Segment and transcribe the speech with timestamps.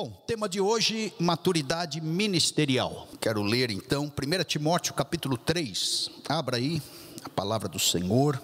[0.00, 3.08] Bom, tema de hoje, maturidade ministerial.
[3.20, 6.08] Quero ler então 1 Timóteo capítulo 3.
[6.28, 6.80] Abra aí
[7.24, 8.40] a palavra do Senhor.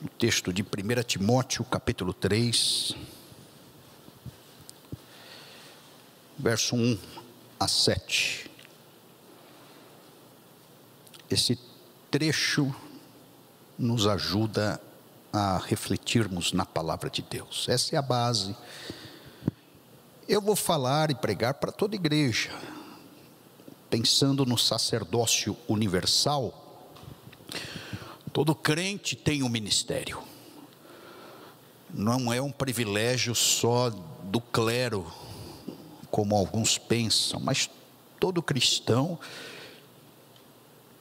[0.00, 0.66] O texto de 1
[1.02, 2.94] Timóteo capítulo 3.
[6.38, 6.96] Verso 1
[7.58, 8.48] a 7.
[11.28, 11.58] Esse
[12.08, 12.72] trecho
[13.76, 14.80] nos ajuda
[15.32, 17.68] a refletirmos na palavra de Deus.
[17.68, 18.54] Essa é a base
[20.28, 22.50] eu vou falar e pregar para toda igreja,
[23.88, 26.52] pensando no sacerdócio universal.
[28.32, 30.20] Todo crente tem um ministério,
[31.88, 35.10] não é um privilégio só do clero,
[36.10, 37.70] como alguns pensam, mas
[38.18, 39.18] todo cristão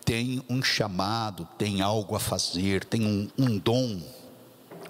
[0.05, 3.99] tem um chamado, tem algo a fazer, tem um, um dom,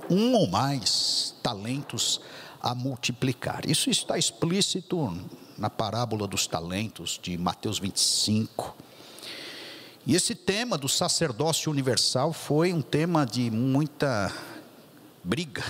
[0.10, 2.20] um ou mais talentos
[2.66, 3.70] a multiplicar.
[3.70, 5.16] Isso está explícito
[5.56, 8.76] na parábola dos talentos de Mateus 25.
[10.04, 14.34] E esse tema do sacerdócio universal foi um tema de muita
[15.24, 15.64] briga,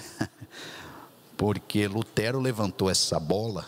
[1.35, 3.65] porque Lutero levantou essa bola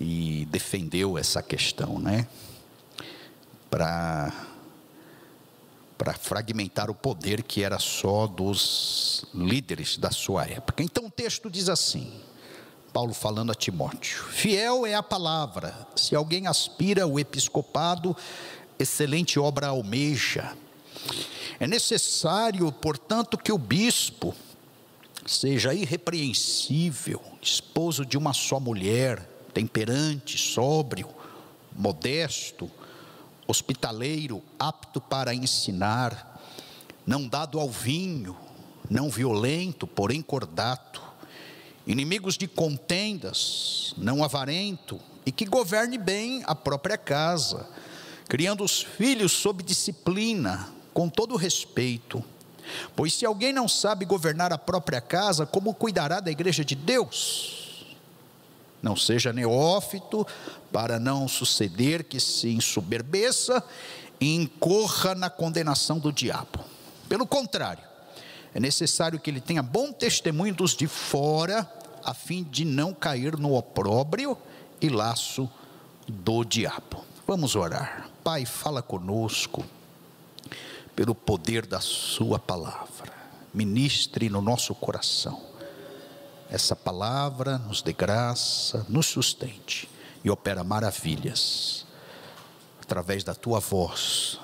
[0.00, 2.28] e defendeu essa questão, né?
[3.68, 4.32] Para
[5.96, 10.82] para fragmentar o poder que era só dos líderes da sua época.
[10.82, 12.12] Então o texto diz assim:
[12.92, 18.16] Paulo falando a Timóteo: Fiel é a palavra, se alguém aspira ao episcopado,
[18.78, 20.56] excelente obra almeja.
[21.58, 24.34] É necessário, portanto, que o bispo
[25.26, 29.20] seja irrepreensível, esposo de uma só mulher,
[29.52, 31.08] temperante, sóbrio,
[31.72, 32.70] modesto,
[33.46, 36.40] hospitaleiro, apto para ensinar,
[37.06, 38.36] não dado ao vinho,
[38.88, 41.02] não violento, porém cordato,
[41.86, 47.68] inimigos de contendas, não avarento, e que governe bem a própria casa,
[48.28, 52.24] criando os filhos sob disciplina, com todo respeito.
[52.96, 57.63] Pois se alguém não sabe governar a própria casa, como cuidará da igreja de Deus?
[58.84, 60.26] Não seja neófito,
[60.70, 63.64] para não suceder que se ensoberbeça
[64.20, 66.62] e incorra na condenação do diabo.
[67.08, 67.82] Pelo contrário,
[68.52, 71.66] é necessário que ele tenha bom testemunho dos de fora,
[72.04, 74.36] a fim de não cair no opróbrio
[74.82, 75.48] e laço
[76.06, 77.02] do diabo.
[77.26, 78.10] Vamos orar.
[78.22, 79.64] Pai, fala conosco,
[80.94, 83.14] pelo poder da Sua palavra,
[83.54, 85.53] ministre no nosso coração
[86.54, 89.88] essa palavra nos dê graça, nos sustente
[90.22, 91.84] e opera maravilhas
[92.80, 94.38] através da tua voz,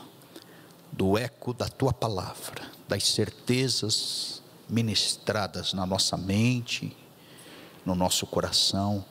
[0.90, 6.96] do eco da tua palavra, das certezas ministradas na nossa mente,
[7.86, 9.04] no nosso coração,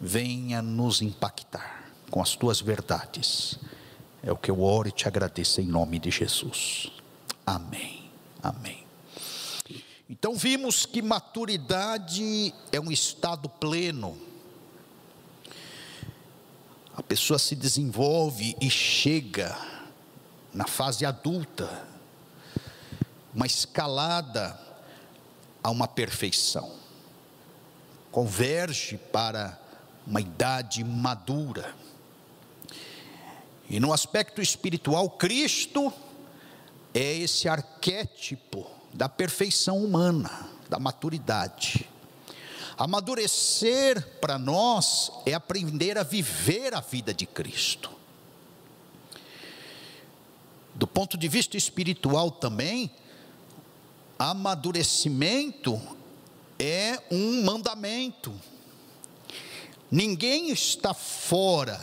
[0.00, 3.56] venha nos impactar com as tuas verdades.
[4.20, 6.90] É o que eu oro e te agradeço em nome de Jesus.
[7.46, 8.10] Amém.
[8.42, 8.81] Amém.
[10.12, 14.14] Então vimos que maturidade é um estado pleno.
[16.94, 19.56] A pessoa se desenvolve e chega
[20.52, 21.88] na fase adulta,
[23.34, 24.60] uma escalada
[25.62, 26.74] a uma perfeição.
[28.10, 29.58] Converge para
[30.06, 31.74] uma idade madura.
[33.66, 35.90] E no aspecto espiritual, Cristo
[36.92, 41.88] é esse arquétipo da perfeição humana, da maturidade.
[42.76, 47.90] Amadurecer para nós é aprender a viver a vida de Cristo.
[50.74, 52.90] Do ponto de vista espiritual também,
[54.18, 55.80] amadurecimento
[56.58, 58.32] é um mandamento.
[59.90, 61.78] Ninguém está fora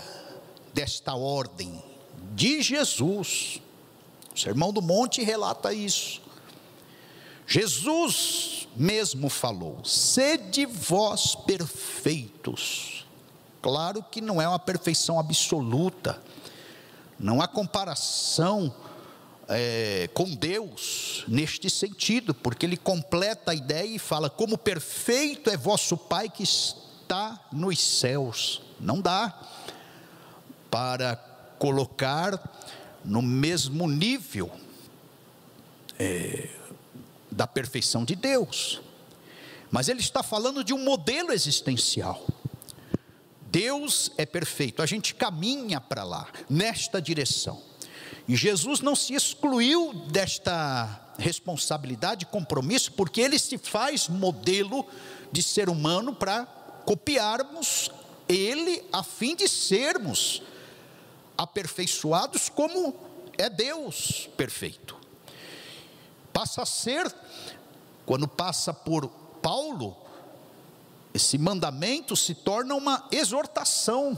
[0.73, 1.83] desta ordem
[2.33, 3.61] de Jesus.
[4.33, 6.21] O Sermão do Monte relata isso.
[7.49, 13.07] Jesus mesmo falou: sede vós perfeitos.
[13.59, 16.21] Claro que não é uma perfeição absoluta,
[17.19, 18.73] não há comparação
[19.47, 25.57] é, com Deus neste sentido, porque ele completa a ideia e fala: como perfeito é
[25.57, 28.61] vosso Pai que está nos céus.
[28.79, 29.37] Não dá
[30.69, 31.15] para
[31.57, 32.39] colocar
[33.03, 34.51] no mesmo nível.
[35.97, 36.58] É,
[37.39, 38.81] da perfeição de Deus.
[39.71, 42.27] Mas ele está falando de um modelo existencial.
[43.43, 47.61] Deus é perfeito, a gente caminha para lá, nesta direção.
[48.27, 54.85] E Jesus não se excluiu desta responsabilidade compromisso, porque ele se faz modelo
[55.31, 56.45] de ser humano para
[56.85, 57.89] copiarmos
[58.27, 60.41] Ele a fim de sermos
[61.37, 62.93] aperfeiçoados como
[63.37, 64.98] é Deus perfeito.
[66.39, 67.13] Passa a ser,
[68.05, 69.09] quando passa por
[69.41, 69.97] Paulo,
[71.13, 74.17] esse mandamento se torna uma exortação.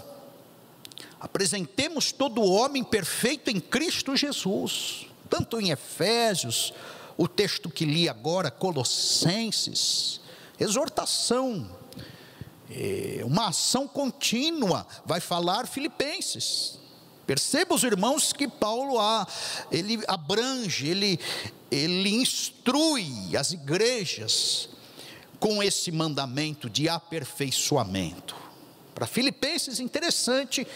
[1.19, 6.75] Apresentemos todo homem perfeito em Cristo Jesus, tanto em Efésios,
[7.17, 10.21] o texto que li agora, Colossenses,
[10.59, 11.75] exortação,
[12.69, 16.77] é uma ação contínua, vai falar Filipenses.
[17.25, 18.97] Perceba os irmãos que Paulo
[19.71, 21.19] ele abrange, ele,
[21.71, 24.69] ele instrui as igrejas
[25.39, 28.35] com esse mandamento de aperfeiçoamento.
[28.93, 30.67] Para Filipenses, interessante,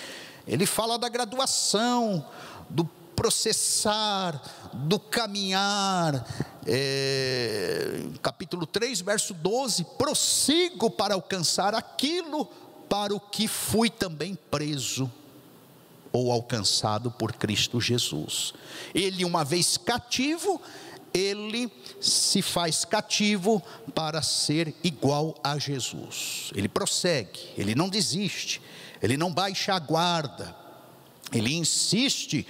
[0.47, 2.25] ele fala da graduação,
[2.69, 4.41] do processar,
[4.73, 6.25] do caminhar.
[6.65, 12.45] É, capítulo 3, verso 12: prossigo para alcançar aquilo
[12.89, 15.11] para o que fui também preso
[16.15, 18.53] ou alcançado por Cristo Jesus.
[18.93, 20.61] Ele, uma vez cativo,
[21.13, 23.61] ele se faz cativo
[23.93, 26.51] para ser igual a Jesus.
[26.55, 28.61] Ele prossegue, ele não desiste,
[29.01, 30.55] ele não baixa a guarda,
[31.33, 32.45] ele insiste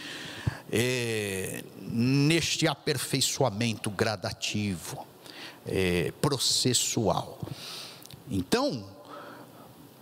[0.72, 5.06] é, neste aperfeiçoamento gradativo,
[5.66, 7.40] é, processual.
[8.30, 8.86] Então,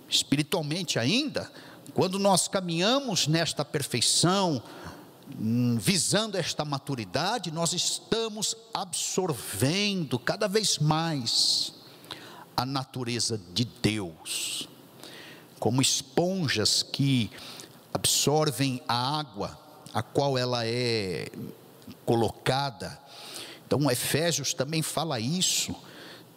[0.10, 1.52] espiritualmente ainda,
[1.94, 4.62] quando nós caminhamos nesta perfeição,
[5.40, 11.74] Hum, visando esta maturidade, nós estamos absorvendo cada vez mais
[12.56, 14.68] a natureza de Deus,
[15.60, 17.32] como esponjas que
[17.94, 19.58] absorvem a água
[19.94, 21.30] a qual ela é
[22.06, 23.00] colocada.
[23.66, 25.74] Então, Efésios também fala isso,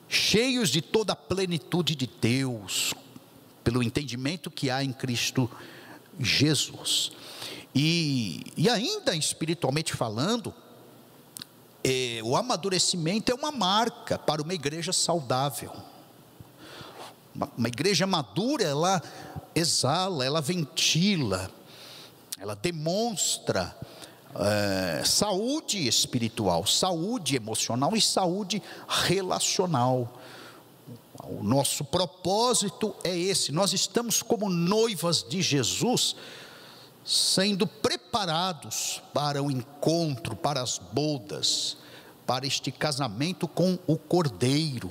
[0.08, 2.94] cheios de toda a plenitude de Deus,
[3.66, 5.50] pelo entendimento que há em Cristo
[6.20, 7.10] Jesus.
[7.74, 10.54] E, e ainda espiritualmente falando,
[11.82, 15.72] é, o amadurecimento é uma marca para uma igreja saudável.
[17.34, 19.02] Uma, uma igreja madura, ela
[19.52, 21.50] exala, ela ventila,
[22.38, 23.76] ela demonstra
[24.36, 30.15] é, saúde espiritual, saúde emocional e saúde relacional.
[31.28, 36.14] O nosso propósito é esse, nós estamos como noivas de Jesus
[37.04, 41.76] sendo preparados para o encontro, para as bodas,
[42.26, 44.90] para este casamento com o Cordeiro,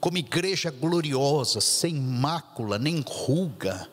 [0.00, 3.88] como igreja gloriosa, sem mácula, nem ruga,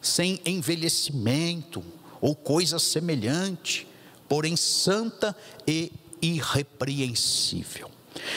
[0.00, 1.82] sem envelhecimento
[2.20, 3.86] ou coisa semelhante,
[4.28, 5.36] porém santa
[5.66, 7.90] e irrepreensível.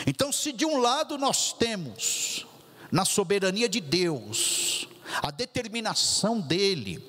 [0.05, 2.45] Então, se de um lado nós temos,
[2.95, 4.87] na soberania de Deus,
[5.21, 7.03] a determinação dEle,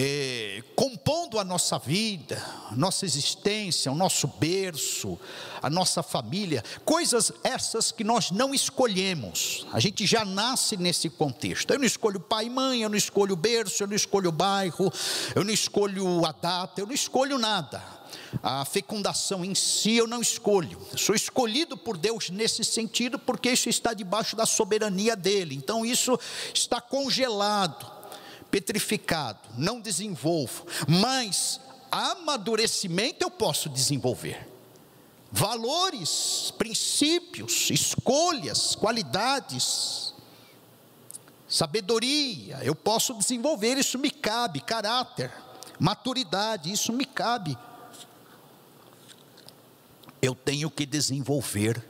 [0.00, 2.40] é, compondo a nossa vida,
[2.76, 5.18] nossa existência, o nosso berço,
[5.60, 11.72] a nossa família, coisas essas que nós não escolhemos, a gente já nasce nesse contexto.
[11.72, 14.88] Eu não escolho pai e mãe, eu não escolho berço, eu não escolho bairro,
[15.34, 17.82] eu não escolho a data, eu não escolho nada.
[18.40, 23.68] A fecundação em si eu não escolho, sou escolhido por Deus nesse sentido, porque isso
[23.68, 26.16] está debaixo da soberania dEle, então isso
[26.54, 27.97] está congelado
[28.50, 34.46] petrificado, não desenvolvo, mas amadurecimento eu posso desenvolver.
[35.30, 40.14] Valores, princípios, escolhas, qualidades,
[41.46, 45.30] sabedoria, eu posso desenvolver, isso me cabe, caráter,
[45.78, 47.56] maturidade, isso me cabe.
[50.20, 51.82] Eu tenho que desenvolver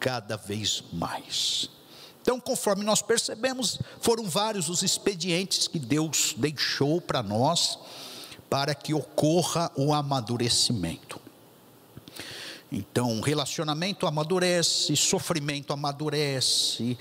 [0.00, 1.70] cada vez mais.
[2.20, 7.78] Então, conforme nós percebemos, foram vários os expedientes que Deus deixou para nós,
[8.50, 11.20] para que ocorra o amadurecimento.
[12.70, 16.98] Então, relacionamento amadurece, sofrimento amadurece,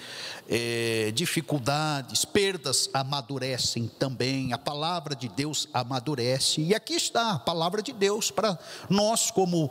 [0.48, 7.82] é, dificuldades, perdas amadurecem também, a palavra de Deus amadurece, e aqui está a palavra
[7.82, 8.58] de Deus para
[8.90, 9.70] nós, como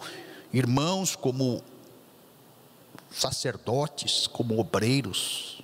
[0.52, 1.62] irmãos, como
[3.16, 5.62] sacerdotes, como obreiros,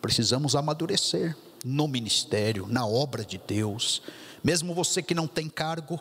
[0.00, 4.02] precisamos amadurecer no ministério, na obra de Deus.
[4.42, 6.00] Mesmo você que não tem cargo,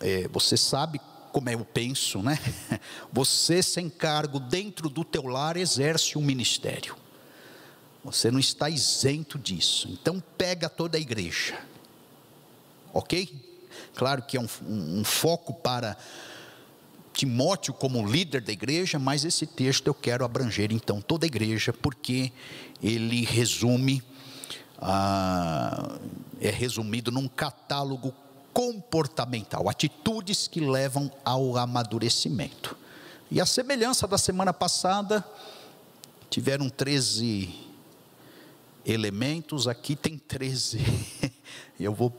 [0.00, 1.00] é, você sabe
[1.32, 2.38] como eu penso, né?
[3.12, 6.96] Você sem cargo dentro do teu lar exerce um ministério.
[8.02, 9.88] Você não está isento disso.
[9.90, 11.60] Então pega toda a igreja,
[12.94, 13.28] ok?
[13.94, 15.96] Claro que é um, um, um foco para
[17.18, 21.72] Timóteo como líder da igreja, mas esse texto eu quero abranger então toda a igreja,
[21.72, 22.30] porque
[22.80, 24.00] ele resume,
[24.80, 25.98] ah,
[26.40, 28.14] é resumido num catálogo
[28.52, 32.76] comportamental, atitudes que levam ao amadurecimento.
[33.32, 35.24] E a semelhança da semana passada,
[36.30, 37.52] tiveram 13
[38.86, 40.78] elementos, aqui tem 13.
[41.80, 42.16] Eu vou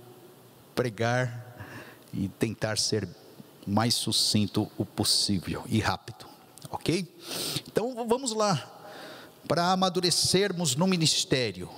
[0.75, 1.56] pregar
[2.13, 3.08] e tentar ser
[3.69, 6.25] mais sucinto o possível e rápido,
[6.71, 7.07] ok?
[7.67, 8.67] Então vamos lá,
[9.47, 11.69] para amadurecermos no ministério.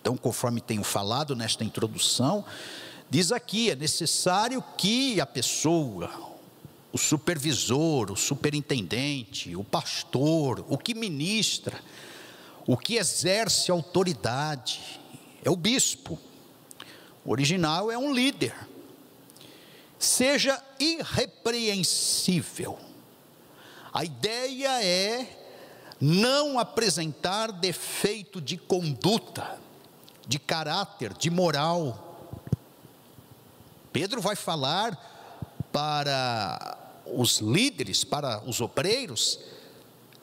[0.00, 2.44] Então, conforme tenho falado nesta introdução,
[3.10, 6.10] Diz aqui: é necessário que a pessoa,
[6.92, 11.80] o supervisor, o superintendente, o pastor, o que ministra,
[12.66, 15.00] o que exerce autoridade,
[15.42, 16.18] é o bispo.
[17.24, 18.54] O original é um líder.
[19.98, 22.78] Seja irrepreensível.
[23.92, 25.36] A ideia é
[26.00, 29.58] não apresentar defeito de conduta,
[30.26, 32.08] de caráter, de moral
[33.92, 34.96] Pedro vai falar
[35.72, 36.76] para
[37.06, 39.38] os líderes, para os obreiros,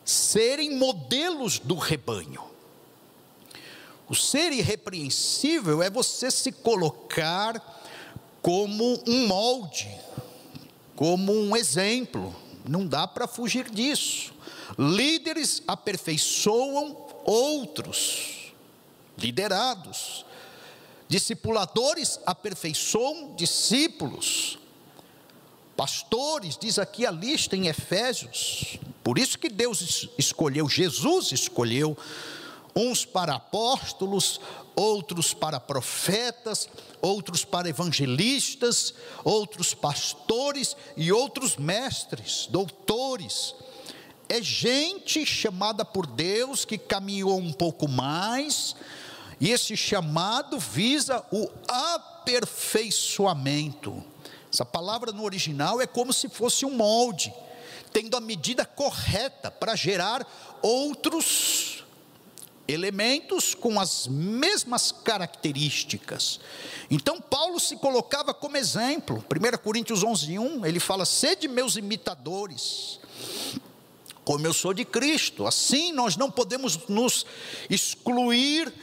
[0.03, 2.43] serem modelos do rebanho.
[4.07, 7.83] O ser irrepreensível é você se colocar
[8.45, 9.89] como um molde,
[10.95, 14.35] como um exemplo, não dá para fugir disso.
[14.77, 18.53] Líderes aperfeiçoam outros,
[19.17, 20.27] liderados.
[21.07, 24.59] Discipuladores aperfeiçoam discípulos.
[25.75, 28.77] Pastores, diz aqui a lista em Efésios.
[29.03, 31.97] Por isso que Deus escolheu, Jesus escolheu
[32.75, 34.39] uns para apóstolos,
[34.75, 36.69] outros para profetas,
[37.05, 43.53] outros para evangelistas, outros pastores e outros mestres, doutores.
[44.27, 48.75] É gente chamada por Deus que caminhou um pouco mais,
[49.39, 54.03] e esse chamado visa o aperfeiçoamento.
[54.51, 57.31] Essa palavra no original é como se fosse um molde,
[57.93, 60.25] tendo a medida correta para gerar
[60.61, 61.64] outros
[62.67, 66.39] elementos com as mesmas características.
[66.89, 69.23] Então Paulo se colocava como exemplo.
[69.29, 72.99] 1 Coríntios 11:1, ele fala: "Sede meus imitadores,
[74.23, 75.45] como eu sou de Cristo".
[75.45, 77.25] Assim nós não podemos nos
[77.69, 78.73] excluir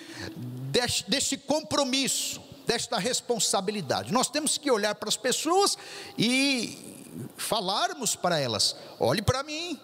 [0.71, 4.13] deste, deste compromisso, desta responsabilidade.
[4.13, 5.77] Nós temos que olhar para as pessoas
[6.17, 6.93] e
[7.37, 9.79] falarmos para elas: olhe para mim,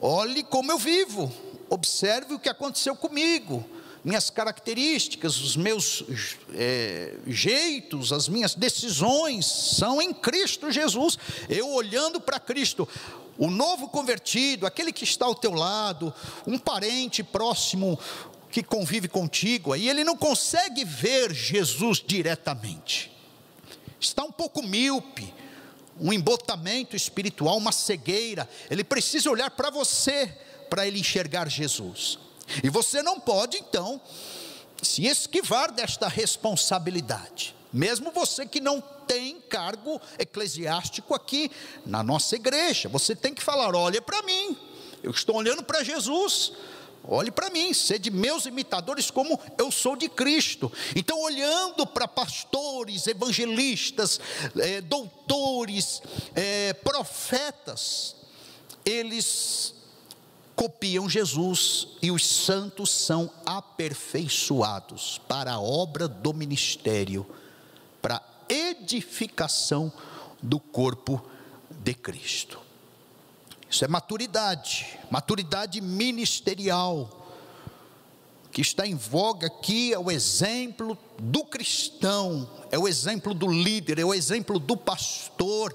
[0.00, 1.32] olhe como eu vivo,
[1.68, 3.64] observe o que aconteceu comigo,
[4.04, 6.04] minhas características, os meus
[6.54, 11.18] é, jeitos, as minhas decisões são em Cristo Jesus.
[11.48, 12.88] Eu olhando para Cristo,
[13.36, 16.14] o novo convertido, aquele que está ao teu lado,
[16.46, 17.98] um parente próximo,
[18.50, 23.12] que convive contigo, aí ele não consegue ver Jesus diretamente.
[24.00, 25.34] Está um pouco míope,
[26.00, 28.48] um embotamento espiritual, uma cegueira.
[28.70, 30.34] Ele precisa olhar para você
[30.68, 32.18] para ele enxergar Jesus.
[32.62, 34.00] E você não pode então
[34.82, 37.54] se esquivar desta responsabilidade.
[37.72, 41.50] Mesmo você que não tem cargo eclesiástico aqui
[41.84, 44.56] na nossa igreja, você tem que falar: olha para mim,
[45.02, 46.52] eu estou olhando para Jesus,
[47.10, 50.70] Olhe para mim, sede meus imitadores, como eu sou de Cristo.
[50.94, 54.20] Então, olhando para pastores, evangelistas,
[54.58, 56.02] é, doutores,
[56.34, 58.14] é, profetas,
[58.84, 59.74] eles
[60.58, 67.24] copiam Jesus e os santos são aperfeiçoados para a obra do ministério,
[68.02, 68.22] para a
[68.52, 69.92] edificação
[70.42, 71.24] do corpo
[71.70, 72.58] de Cristo.
[73.70, 77.08] Isso é maturidade, maturidade ministerial.
[78.50, 84.00] Que está em voga aqui é o exemplo do cristão, é o exemplo do líder,
[84.00, 85.72] é o exemplo do pastor.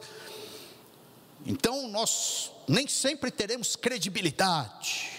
[1.45, 5.11] Então nós nem sempre teremos credibilidade,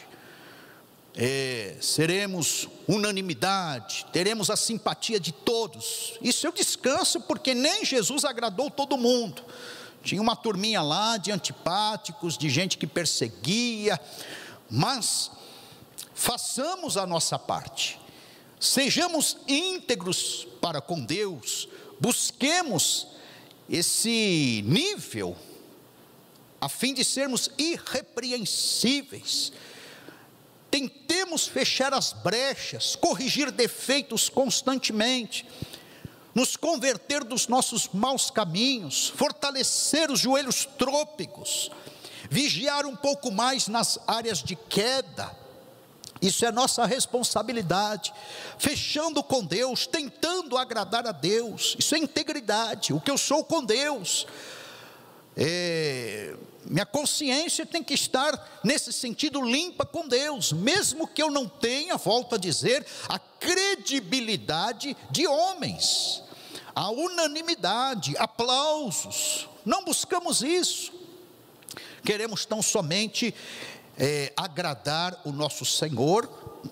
[1.17, 6.15] é, seremos unanimidade, teremos a simpatia de todos.
[6.21, 9.43] Isso eu descanso porque nem Jesus agradou todo mundo.
[10.03, 13.99] Tinha uma turminha lá de antipáticos, de gente que perseguia,
[14.71, 15.31] mas
[16.15, 17.99] façamos a nossa parte,
[18.61, 21.69] sejamos íntegros para com Deus,
[22.01, 23.07] busquemos
[23.69, 25.37] esse nível,
[26.61, 29.53] a fim de sermos irrepreensíveis.
[30.71, 35.47] Tentemos fechar as brechas, corrigir defeitos constantemente.
[36.35, 41.71] nos converter dos nossos maus caminhos, fortalecer os joelhos trôpegos,
[42.29, 45.31] vigiar um pouco mais nas áreas de queda.
[46.21, 48.13] Isso é nossa responsabilidade.
[48.59, 51.77] Fechando com Deus, tentando agradar a Deus.
[51.79, 52.93] Isso é integridade.
[52.93, 54.27] O que eu sou com Deus.
[55.37, 61.49] É, minha consciência tem que estar nesse sentido limpa com Deus, mesmo que eu não
[61.49, 66.23] tenha, volto a dizer, a credibilidade de homens,
[66.75, 69.49] a unanimidade, aplausos.
[69.65, 70.93] Não buscamos isso.
[72.05, 73.35] Queremos tão somente
[73.99, 76.27] é, agradar o nosso Senhor,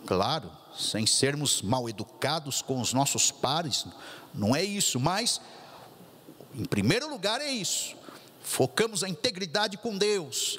[0.07, 3.87] claro, sem sermos mal educados com os nossos pares,
[4.33, 5.40] não é isso, mas,
[6.54, 8.01] em primeiro lugar, é isso
[8.43, 10.59] focamos a integridade com Deus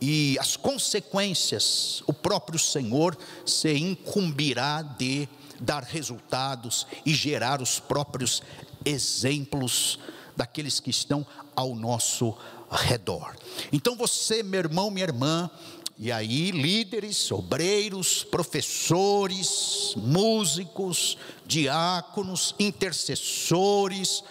[0.00, 5.28] e as consequências, o próprio Senhor se incumbirá de
[5.60, 8.42] dar resultados e gerar os próprios
[8.84, 9.98] exemplos
[10.36, 12.36] daqueles que estão ao nosso
[12.70, 13.34] redor.
[13.72, 15.50] Então você, meu irmão, minha irmã,
[15.98, 24.22] e aí líderes, obreiros, professores, músicos, diáconos, intercessores,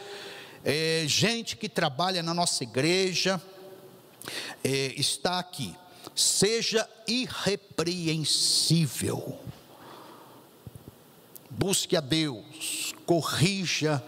[0.69, 3.41] é, gente que trabalha na nossa igreja,
[4.61, 5.73] é, está aqui.
[6.13, 9.39] Seja irrepreensível.
[11.49, 14.03] Busque a Deus, corrija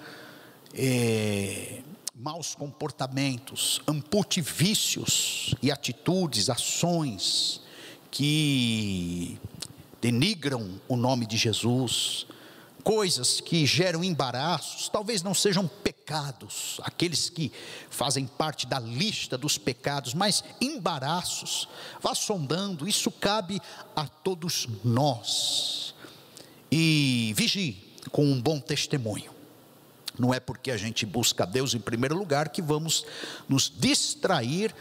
[0.74, 1.82] é,
[2.14, 7.62] maus comportamentos, ampute vícios e atitudes, ações
[8.12, 9.40] que
[10.02, 12.28] denigram o nome de Jesus,
[12.90, 17.52] coisas que geram embaraços, talvez não sejam pecados, aqueles que
[17.88, 21.70] fazem parte da lista dos pecados, mas embaraços,
[22.02, 23.62] vá sondando, isso cabe
[23.96, 25.94] a todos nós.
[26.72, 27.78] E vigie
[28.12, 29.32] com um bom testemunho.
[30.18, 33.06] Não é porque a gente busca Deus em primeiro lugar que vamos
[33.48, 34.74] nos distrair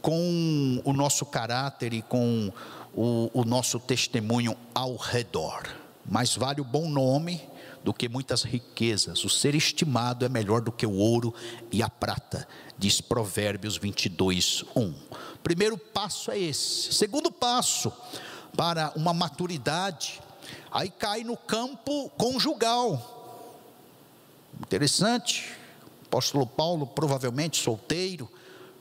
[0.00, 2.52] com o nosso caráter e com
[2.94, 5.77] o, o nosso testemunho ao redor
[6.08, 7.40] mais vale o bom nome
[7.84, 9.24] do que muitas riquezas.
[9.24, 11.34] O ser estimado é melhor do que o ouro
[11.70, 14.94] e a prata, diz Provérbios 22, 1.
[15.42, 16.92] Primeiro passo é esse.
[16.92, 17.92] Segundo passo,
[18.56, 20.20] para uma maturidade,
[20.70, 23.16] aí cai no campo conjugal.
[24.60, 25.54] Interessante,
[26.02, 28.28] o apóstolo Paulo, provavelmente solteiro,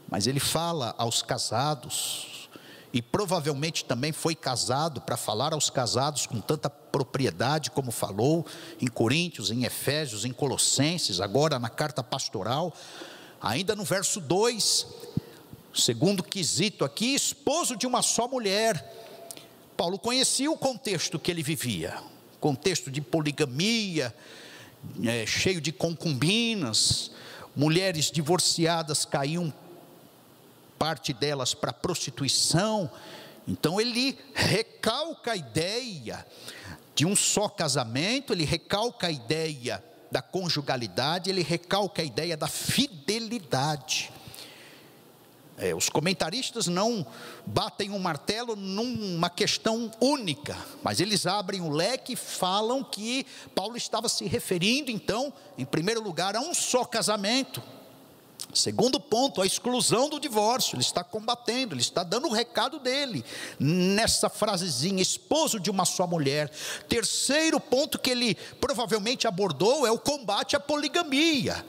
[0.10, 2.47] mas ele fala aos casados,
[2.94, 8.46] e provavelmente também foi casado para falar aos casados com tanta propriedade como falou
[8.82, 12.74] em Coríntios, em Efésios, em Colossenses, agora na carta pastoral,
[13.42, 14.88] ainda no verso 2,
[15.74, 18.96] segundo quesito aqui, esposo de uma só mulher.
[19.76, 21.98] Paulo conhecia o contexto que ele vivia,
[22.40, 24.16] contexto de poligamia,
[25.04, 27.12] é, cheio de concubinas,
[27.56, 29.54] mulheres divorciadas caíam
[30.78, 32.90] parte delas para prostituição.
[33.48, 36.26] Então ele recalca a ideia
[36.94, 42.48] de um só casamento, ele recalca a ideia da conjugalidade, ele recalca a ideia da
[42.48, 44.12] fidelidade.
[45.60, 47.06] É, os comentaristas não
[47.46, 53.76] batem um martelo numa questão única, mas eles abrem o leque e falam que Paulo
[53.76, 57.62] estava se referindo, então, em primeiro lugar, a um só casamento
[58.58, 60.76] Segundo ponto, a exclusão do divórcio.
[60.76, 63.24] Ele está combatendo, ele está dando o recado dele
[63.60, 66.50] nessa frasezinha, esposo de uma só mulher.
[66.90, 71.64] Terceiro ponto que ele provavelmente abordou é o combate à poligamia.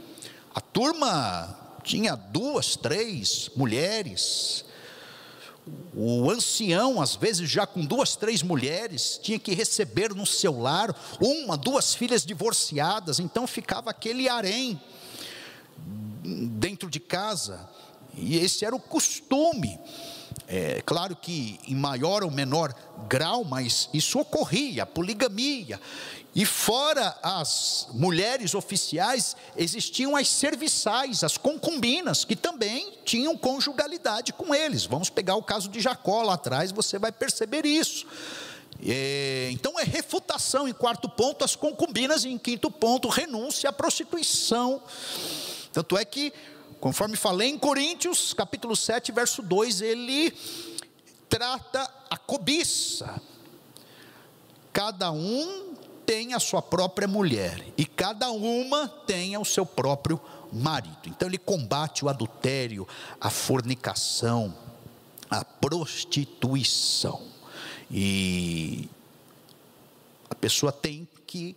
[0.55, 4.65] A turma tinha duas, três mulheres.
[5.95, 10.97] O ancião, às vezes já com duas, três mulheres, tinha que receber no seu lar
[11.21, 14.81] uma, duas filhas divorciadas, então ficava aquele harém
[16.53, 17.69] dentro de casa,
[18.15, 19.79] e esse era o costume.
[20.47, 22.75] É claro que em maior ou menor
[23.09, 25.81] grau, mas isso ocorria, a poligamia.
[26.35, 34.55] E fora as mulheres oficiais, existiam as serviçais, as concubinas, que também tinham conjugalidade com
[34.55, 34.85] eles.
[34.85, 38.07] Vamos pegar o caso de Jacó lá atrás, você vai perceber isso.
[38.87, 43.73] É, então é refutação em quarto ponto as concubinas, e em quinto ponto, renúncia à
[43.73, 44.81] prostituição.
[45.79, 46.33] Tanto é que,
[46.81, 50.37] conforme falei em Coríntios, capítulo 7, verso 2, ele
[51.29, 53.23] trata a cobiça.
[54.73, 60.21] Cada um tem a sua própria mulher e cada uma tem o seu próprio
[60.53, 60.99] marido.
[61.07, 62.85] Então ele combate o adultério,
[63.21, 64.53] a fornicação,
[65.31, 67.23] a prostituição.
[67.89, 68.89] E
[70.29, 71.55] a pessoa tem que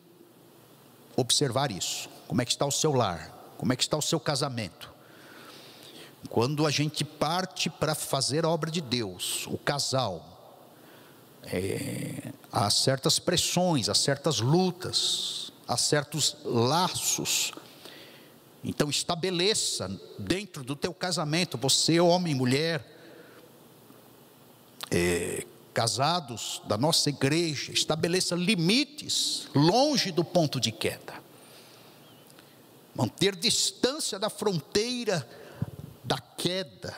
[1.15, 2.07] observar isso.
[2.27, 3.40] Como é que está o seu lar?
[3.61, 4.91] Como é que está o seu casamento?
[6.31, 10.57] Quando a gente parte para fazer a obra de Deus, o casal,
[11.43, 17.53] é, há certas pressões, há certas lutas, há certos laços.
[18.63, 22.83] Então estabeleça dentro do teu casamento, você homem, mulher,
[24.89, 31.20] é, casados da nossa igreja, estabeleça limites longe do ponto de queda.
[33.01, 35.27] Manter distância da fronteira
[36.03, 36.95] da queda.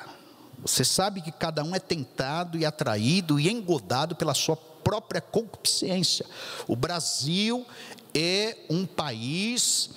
[0.61, 6.25] Você sabe que cada um é tentado e atraído e engodado pela sua própria concupiscência.
[6.67, 7.65] O Brasil
[8.13, 9.91] é um país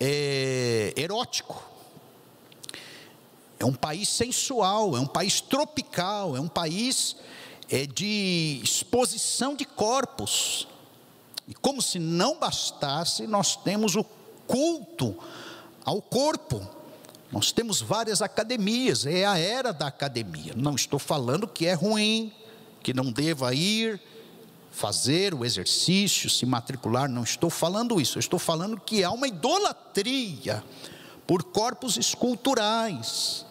[0.00, 1.62] é, erótico,
[3.60, 7.14] é um país sensual, é um país tropical, é um país
[7.70, 10.66] é, de exposição de corpos.
[11.46, 14.02] E como se não bastasse, nós temos o
[14.46, 15.16] culto
[15.84, 16.66] ao corpo.
[17.30, 20.52] Nós temos várias academias, é a era da academia.
[20.56, 22.32] Não estou falando que é ruim,
[22.82, 24.00] que não deva ir
[24.70, 28.18] fazer o exercício, se matricular, não estou falando isso.
[28.18, 30.62] Eu estou falando que há uma idolatria
[31.26, 33.46] por corpos esculturais.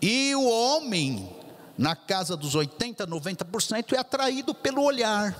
[0.00, 1.28] E o homem,
[1.76, 5.36] na casa dos 80, 90%, é atraído pelo olhar.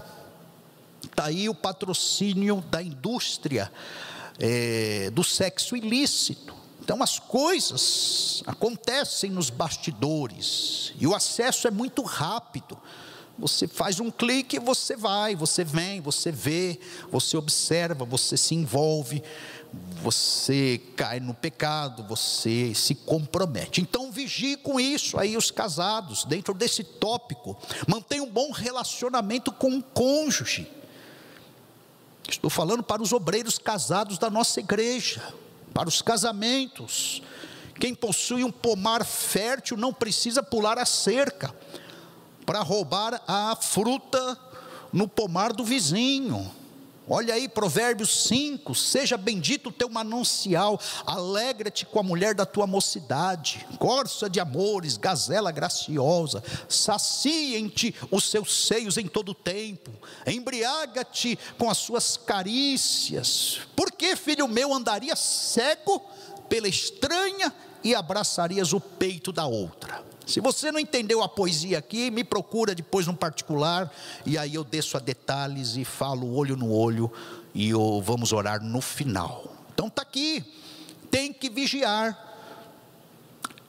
[1.05, 3.71] Está aí o patrocínio da indústria
[4.39, 6.55] é, do sexo ilícito.
[6.81, 12.77] Então as coisas acontecem nos bastidores e o acesso é muito rápido.
[13.39, 16.79] Você faz um clique, você vai, você vem, você vê,
[17.11, 19.23] você observa, você se envolve,
[20.03, 23.81] você cai no pecado, você se compromete.
[23.81, 27.57] Então vigie com isso aí os casados, dentro desse tópico.
[27.87, 30.69] Mantenha um bom relacionamento com o cônjuge.
[32.29, 35.23] Estou falando para os obreiros casados da nossa igreja
[35.73, 37.23] para os casamentos.
[37.81, 41.55] Quem possui um pomar fértil não precisa pular a cerca
[42.45, 44.39] para roubar a fruta
[44.93, 46.51] no pomar do vizinho.
[47.09, 52.67] Olha aí, Provérbios 5: Seja bendito o teu manancial, alegra-te com a mulher da tua
[52.67, 59.91] mocidade, corça de amores, gazela graciosa, saciem-te os seus seios em todo o tempo,
[60.27, 63.61] embriaga-te com as suas carícias.
[63.75, 66.01] Por que, filho meu, andaria cego
[66.49, 70.12] pela estranha e abraçarias o peito da outra?
[70.33, 73.93] Se você não entendeu a poesia aqui, me procura depois no particular,
[74.25, 77.13] e aí eu desço a detalhes e falo olho no olho,
[77.55, 79.55] e eu, vamos orar no final.
[79.75, 80.43] Então está aqui,
[81.11, 82.19] tem que vigiar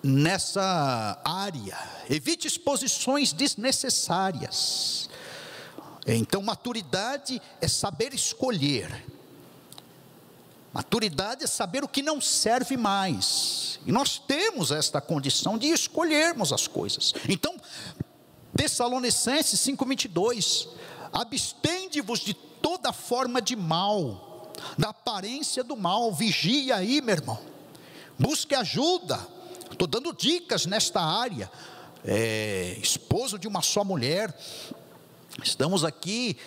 [0.02, 1.78] nessa área,
[2.10, 5.10] evite exposições desnecessárias.
[6.08, 8.90] Então, maturidade é saber escolher,
[10.74, 13.80] Maturidade é saber o que não serve mais.
[13.86, 17.14] E nós temos esta condição de escolhermos as coisas.
[17.30, 17.56] Então,
[18.56, 20.68] Tessalonicenses 5:22,
[21.12, 26.12] abstende-vos de toda forma de mal, da aparência do mal.
[26.12, 27.40] Vigia aí, meu irmão.
[28.18, 29.20] Busque ajuda.
[29.72, 31.52] Estou dando dicas nesta área.
[32.04, 34.36] É, esposo de uma só mulher.
[35.44, 36.38] Estamos aqui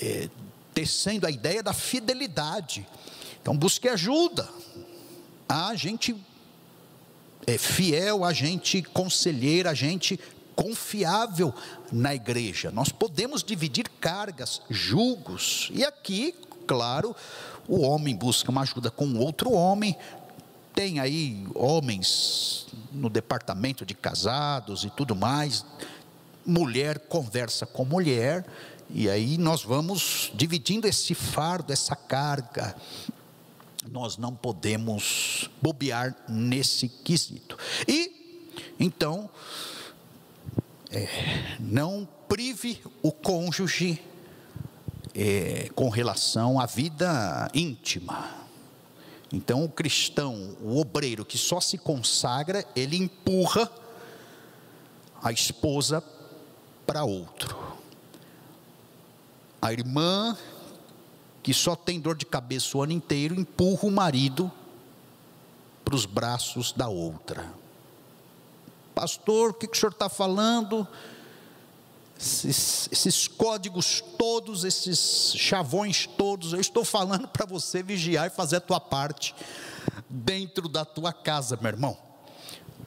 [0.00, 0.28] é,
[0.72, 2.86] tecendo a ideia da fidelidade.
[3.44, 4.48] Então busque ajuda.
[5.46, 6.16] A gente
[7.46, 10.18] é fiel, a gente conselheira, a gente
[10.56, 11.52] confiável
[11.92, 12.70] na igreja.
[12.70, 15.68] Nós podemos dividir cargas, julgos.
[15.74, 16.34] E aqui,
[16.66, 17.14] claro,
[17.68, 19.94] o homem busca uma ajuda com outro homem.
[20.74, 25.66] Tem aí homens no departamento de casados e tudo mais.
[26.46, 28.46] Mulher conversa com mulher.
[28.88, 32.74] E aí nós vamos dividindo esse fardo, essa carga
[33.90, 37.56] nós não podemos bobear nesse quesito.
[37.86, 39.28] E, então,
[40.90, 44.00] é, não prive o cônjuge
[45.14, 48.30] é, com relação à vida íntima.
[49.32, 53.70] Então, o cristão, o obreiro que só se consagra, ele empurra
[55.22, 56.02] a esposa
[56.86, 57.74] para outro.
[59.60, 60.36] A irmã
[61.44, 64.50] que só tem dor de cabeça o ano inteiro, empurra o marido
[65.84, 67.52] para os braços da outra.
[68.94, 70.88] Pastor, o que, o senhor está falando?
[72.18, 78.56] Esses, esses, códigos todos, esses chavões todos, eu estou falando para você vigiar e fazer
[78.56, 79.34] a tua parte
[80.08, 81.98] dentro da tua casa, meu irmão.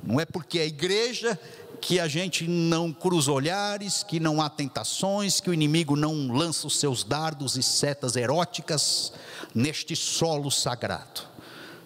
[0.01, 1.39] Não é porque é igreja
[1.81, 6.67] que a gente não cruza olhares, que não há tentações, que o inimigo não lança
[6.67, 9.13] os seus dardos e setas eróticas
[9.53, 11.21] neste solo sagrado.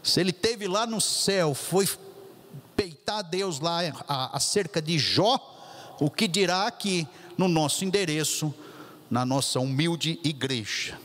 [0.03, 1.87] Se ele teve lá no céu, foi
[2.75, 3.79] peitar Deus lá
[4.33, 5.39] acerca de Jó,
[5.99, 8.53] o que dirá aqui no nosso endereço,
[9.09, 10.97] na nossa humilde igreja.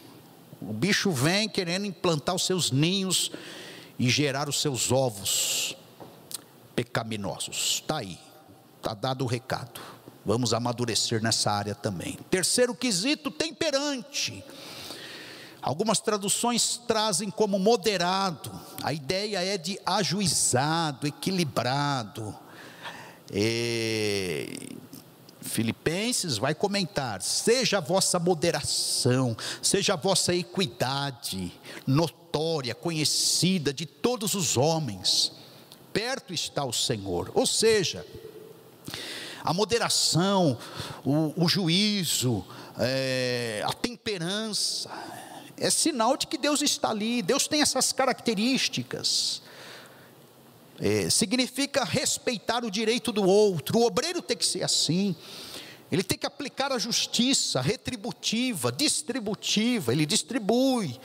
[0.61, 3.31] O bicho vem querendo implantar os seus ninhos
[3.99, 5.77] e gerar os seus ovos
[6.75, 7.75] pecaminosos.
[7.75, 8.19] Está aí,
[8.87, 9.81] está dado o recado.
[10.25, 12.17] Vamos amadurecer nessa área também.
[12.31, 14.45] Terceiro quesito, temperante.
[15.61, 18.53] Algumas traduções trazem como moderado.
[18.83, 22.33] A ideia é de ajuizado, equilibrado.
[23.33, 24.47] É,
[25.43, 31.53] Filipenses vai comentar: seja a vossa moderação, seja a vossa equidade
[31.85, 35.33] notória, conhecida de todos os homens.
[35.93, 37.33] Perto está o Senhor.
[37.35, 38.07] Ou seja,
[39.47, 40.59] a moderação,
[41.05, 42.45] o, o juízo,
[42.81, 44.91] é, a temperança,
[45.57, 49.41] é sinal de que Deus está ali, Deus tem essas características.
[50.81, 55.15] É, significa respeitar o direito do outro, o obreiro tem que ser assim,
[55.93, 61.01] ele tem que aplicar a justiça retributiva, distributiva, ele distribui,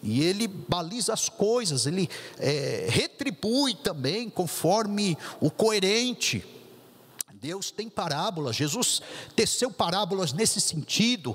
[0.00, 6.46] e ele baliza as coisas, ele é, retribui também conforme o coerente.
[7.40, 9.00] Deus tem parábolas, Jesus
[9.34, 11.34] teceu parábolas nesse sentido,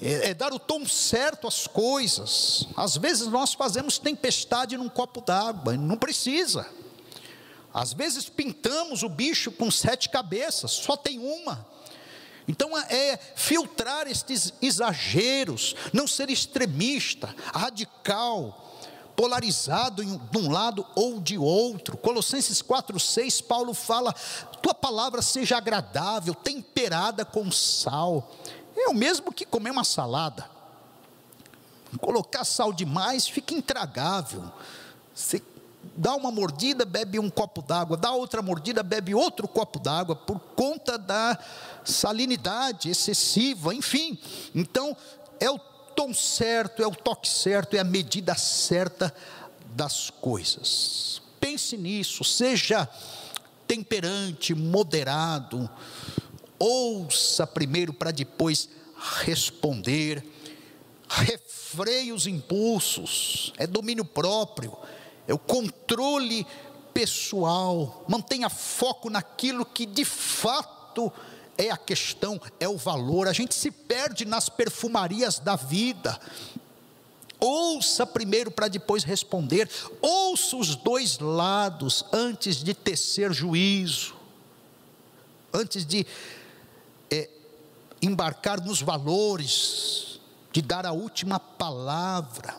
[0.00, 2.66] é, é, dar o tom certo às coisas.
[2.74, 6.66] Às vezes nós fazemos tempestade num copo d'água, não precisa.
[7.74, 11.66] Às vezes pintamos o bicho com sete cabeças, só tem uma.
[12.48, 18.63] Então é, filtrar estes exageros, não ser extremista, radical,
[19.16, 21.96] polarizado de um lado ou de outro.
[21.96, 24.12] Colossenses 4,6, Paulo fala:
[24.62, 28.30] tua palavra seja agradável, temperada com sal.
[28.76, 30.50] É o mesmo que comer uma salada.
[32.00, 34.42] Colocar sal demais fica intragável.
[35.14, 35.40] Você
[35.96, 40.40] dá uma mordida, bebe um copo d'água, dá outra mordida, bebe outro copo d'água, por
[40.56, 41.38] conta da
[41.84, 44.18] salinidade excessiva, enfim.
[44.54, 44.96] Então,
[45.38, 45.58] é o
[45.94, 49.14] tom certo, é o toque certo, é a medida certa
[49.66, 51.22] das coisas.
[51.40, 52.88] Pense nisso, seja
[53.66, 55.68] temperante, moderado,
[56.58, 58.68] ouça primeiro para depois
[59.24, 60.24] responder,
[61.08, 64.76] refreie os impulsos, é domínio próprio
[65.26, 66.46] é o controle
[66.92, 71.12] pessoal, mantenha foco naquilo que de fato
[71.70, 73.28] a questão, é o valor.
[73.28, 76.18] A gente se perde nas perfumarias da vida.
[77.38, 79.70] Ouça primeiro para depois responder.
[80.00, 84.14] Ouça os dois lados antes de tecer juízo,
[85.52, 86.06] antes de
[87.10, 87.28] é,
[88.00, 90.20] embarcar nos valores,
[90.52, 92.56] de dar a última palavra.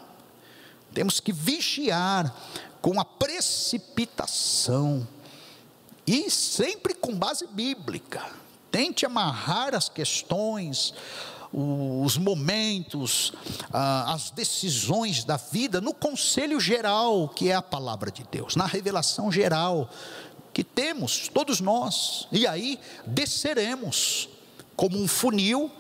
[0.94, 2.34] Temos que vigiar
[2.82, 5.08] com a precipitação
[6.06, 8.45] e sempre com base bíblica.
[8.76, 10.94] Tente amarrar as questões,
[11.54, 13.32] os momentos,
[13.72, 19.32] as decisões da vida no conselho geral, que é a palavra de Deus, na revelação
[19.32, 19.90] geral
[20.54, 24.28] que temos, todos nós, e aí desceremos
[24.76, 25.72] como um funil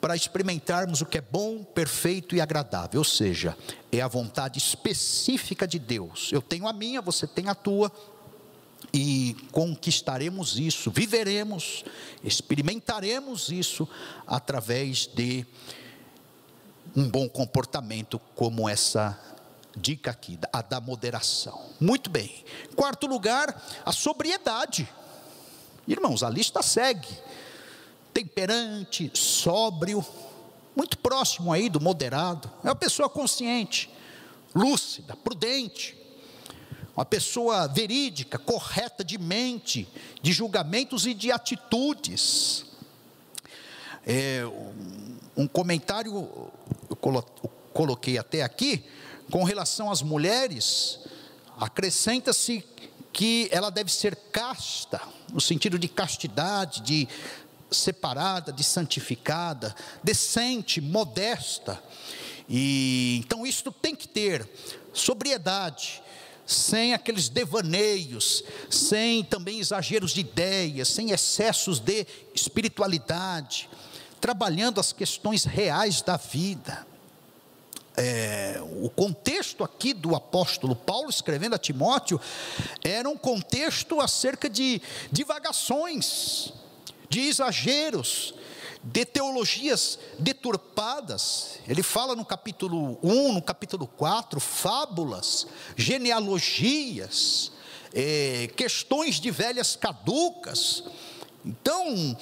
[0.00, 3.54] para experimentarmos o que é bom, perfeito e agradável, ou seja,
[3.92, 6.30] é a vontade específica de Deus.
[6.32, 7.92] Eu tenho a minha, você tem a tua,
[8.94, 11.84] e conquistaremos isso, viveremos,
[12.22, 13.88] experimentaremos isso
[14.24, 15.44] através de
[16.94, 19.18] um bom comportamento, como essa
[19.76, 21.60] dica aqui, a da moderação.
[21.80, 22.44] Muito bem.
[22.76, 24.88] Quarto lugar, a sobriedade.
[25.88, 27.08] Irmãos, a lista segue
[28.12, 30.06] temperante, sóbrio,
[30.76, 32.48] muito próximo aí do moderado.
[32.62, 33.90] É uma pessoa consciente,
[34.54, 36.03] lúcida, prudente,
[36.96, 39.88] uma pessoa verídica, correta de mente,
[40.22, 42.66] de julgamentos e de atitudes.
[44.06, 44.42] É,
[45.36, 46.52] um comentário
[46.88, 47.24] eu
[47.72, 48.84] coloquei até aqui,
[49.30, 51.00] com relação às mulheres,
[51.58, 52.64] acrescenta-se
[53.12, 55.00] que ela deve ser casta,
[55.32, 57.08] no sentido de castidade, de
[57.70, 61.82] separada, de santificada, decente, modesta.
[62.48, 64.48] E então isto tem que ter
[64.92, 66.02] sobriedade,
[66.46, 73.68] sem aqueles devaneios, sem também exageros de ideias, sem excessos de espiritualidade,
[74.20, 76.86] trabalhando as questões reais da vida.
[77.96, 82.20] é, o contexto aqui do apóstolo Paulo escrevendo a Timóteo
[82.82, 86.52] era um contexto acerca de divagações,
[87.08, 88.34] de exageros,
[88.84, 91.58] de teologias deturpadas.
[91.66, 97.50] Ele fala no capítulo 1, no capítulo 4, fábulas, genealogias,
[97.94, 100.84] é, questões de velhas caducas.
[101.44, 102.16] Então,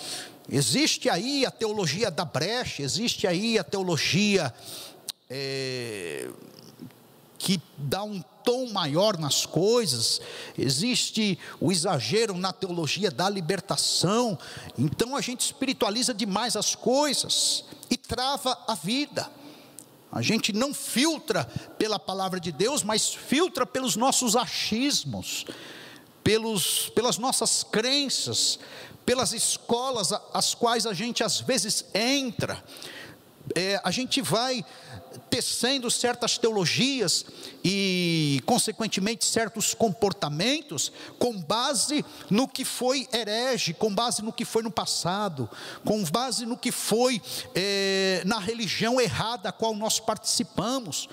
[0.48, 4.55] existe aí a teologia da brecha, existe aí a teologia
[5.29, 6.29] é,
[7.43, 10.21] que dá um tom maior nas coisas,
[10.57, 14.39] existe o exagero na teologia da libertação,
[14.79, 19.29] então a gente espiritualiza demais as coisas e trava a vida.
[20.13, 21.45] A gente não filtra
[21.77, 25.45] pela palavra de Deus, mas filtra pelos nossos achismos,
[26.23, 28.61] pelos, pelas nossas crenças,
[29.05, 32.63] pelas escolas às quais a gente às vezes entra.
[33.57, 34.65] É, a gente vai
[35.31, 37.25] tecendo certas teologias
[37.64, 44.62] e, consequentemente, certos comportamentos com base no que foi herege, com base no que foi
[44.62, 45.48] no passado,
[45.85, 47.20] com base no que foi
[47.55, 51.09] é, na religião errada a qual nós participamos.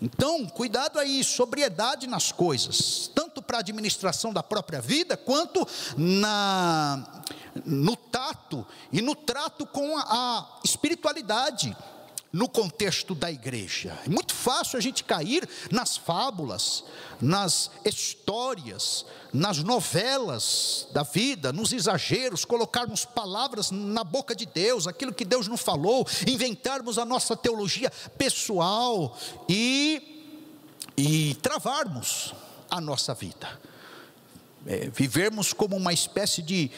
[0.00, 7.22] Então, cuidado aí, sobriedade nas coisas, tanto para a administração da própria vida, quanto na,
[7.64, 11.76] no tato e no trato com a, a espiritualidade
[12.34, 13.96] no contexto da igreja.
[14.04, 16.82] É muito fácil a gente cair nas fábulas,
[17.20, 25.14] nas histórias, nas novelas da vida, nos exageros, colocarmos palavras na boca de Deus, aquilo
[25.14, 29.16] que Deus não falou, inventarmos a nossa teologia pessoal
[29.48, 30.26] e,
[30.96, 32.34] e travarmos
[32.68, 33.60] a nossa vida.
[34.66, 36.68] É, vivermos como uma espécie de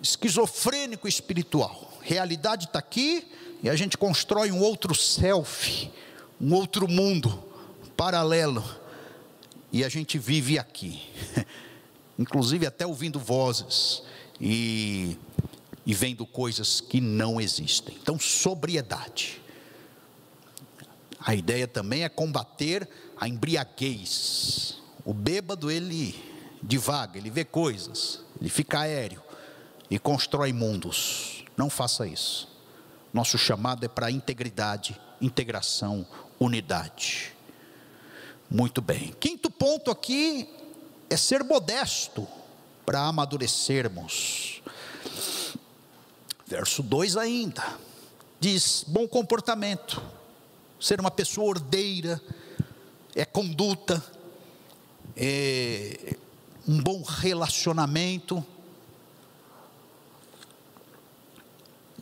[0.00, 1.92] esquizofrênico espiritual.
[2.00, 3.30] Realidade está aqui,
[3.62, 5.90] e a gente constrói um outro self,
[6.40, 7.42] um outro mundo
[7.96, 8.64] paralelo,
[9.72, 11.02] e a gente vive aqui,
[12.18, 14.02] inclusive até ouvindo vozes
[14.40, 15.16] e,
[15.84, 17.96] e vendo coisas que não existem.
[18.00, 19.42] Então, sobriedade.
[21.20, 24.78] A ideia também é combater a embriaguez.
[25.04, 26.14] O bêbado, ele
[26.62, 29.22] divaga, ele vê coisas, ele fica aéreo
[29.90, 31.44] e constrói mundos.
[31.56, 32.48] Não faça isso.
[33.12, 36.06] Nosso chamado é para integridade, integração,
[36.38, 37.34] unidade.
[38.50, 39.14] Muito bem.
[39.18, 40.48] Quinto ponto aqui
[41.10, 42.26] é ser modesto
[42.84, 44.62] para amadurecermos.
[46.46, 47.64] Verso 2 ainda.
[48.40, 50.02] Diz: bom comportamento,
[50.80, 52.20] ser uma pessoa ordeira,
[53.14, 54.02] é conduta,
[55.16, 56.16] é
[56.66, 58.44] um bom relacionamento.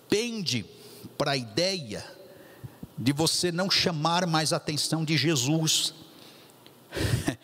[0.09, 0.76] Pende
[1.17, 2.05] para a ideia
[2.99, 5.95] de você não chamar mais a atenção de Jesus.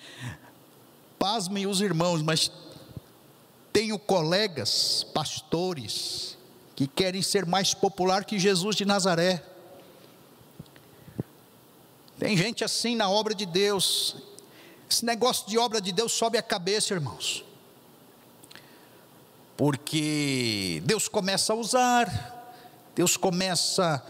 [1.18, 2.50] Pasmem os irmãos, mas
[3.72, 6.36] tenho colegas, pastores,
[6.74, 9.42] que querem ser mais popular que Jesus de Nazaré.
[12.18, 14.16] Tem gente assim na obra de Deus.
[14.88, 17.44] Esse negócio de obra de Deus sobe a cabeça, irmãos.
[19.56, 22.41] Porque Deus começa a usar,
[22.94, 24.04] Deus começa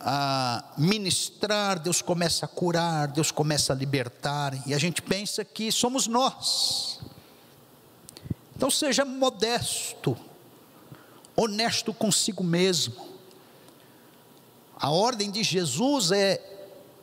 [0.00, 5.70] a ministrar, Deus começa a curar, Deus começa a libertar, e a gente pensa que
[5.72, 7.00] somos nós.
[8.56, 10.16] Então seja modesto,
[11.36, 13.06] honesto consigo mesmo.
[14.76, 16.40] A ordem de Jesus é: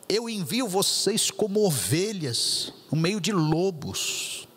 [0.08, 4.48] eu envio vocês como ovelhas no meio de lobos.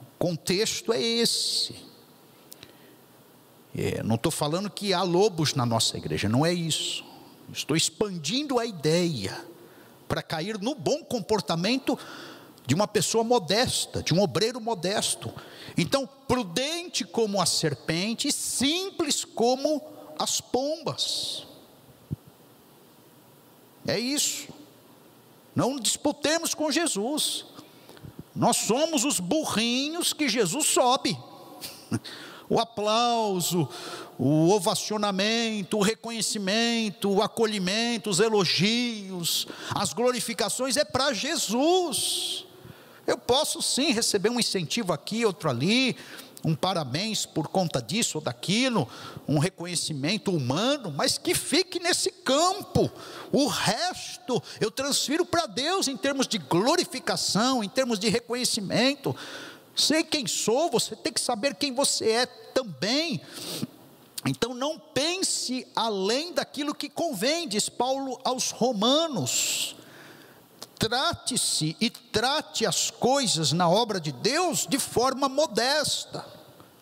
[0.00, 1.74] O contexto é esse.
[3.76, 7.04] É, não estou falando que há lobos na nossa igreja, não é isso.
[7.52, 9.44] Estou expandindo a ideia
[10.06, 11.98] para cair no bom comportamento
[12.66, 15.32] de uma pessoa modesta, de um obreiro modesto.
[15.76, 19.82] Então, prudente como a serpente simples como
[20.18, 21.44] as pombas.
[23.86, 24.48] É isso.
[25.54, 27.44] Não disputemos com Jesus.
[28.34, 31.18] Nós somos os burrinhos que Jesus sobe.
[32.48, 33.68] o aplauso,
[34.18, 42.44] o ovacionamento, o reconhecimento, o acolhimento, os elogios, as glorificações é para Jesus.
[43.06, 45.96] Eu posso sim receber um incentivo aqui, outro ali,
[46.44, 48.86] um parabéns por conta disso ou daquilo,
[49.26, 52.90] um reconhecimento humano, mas que fique nesse campo.
[53.32, 59.16] O resto eu transfiro para Deus em termos de glorificação, em termos de reconhecimento.
[59.74, 63.20] Sei quem sou, você tem que saber quem você é também.
[64.26, 69.76] Então não pense além daquilo que convém, diz Paulo aos Romanos.
[70.78, 76.26] Trate-se e trate as coisas na obra de Deus de forma modesta,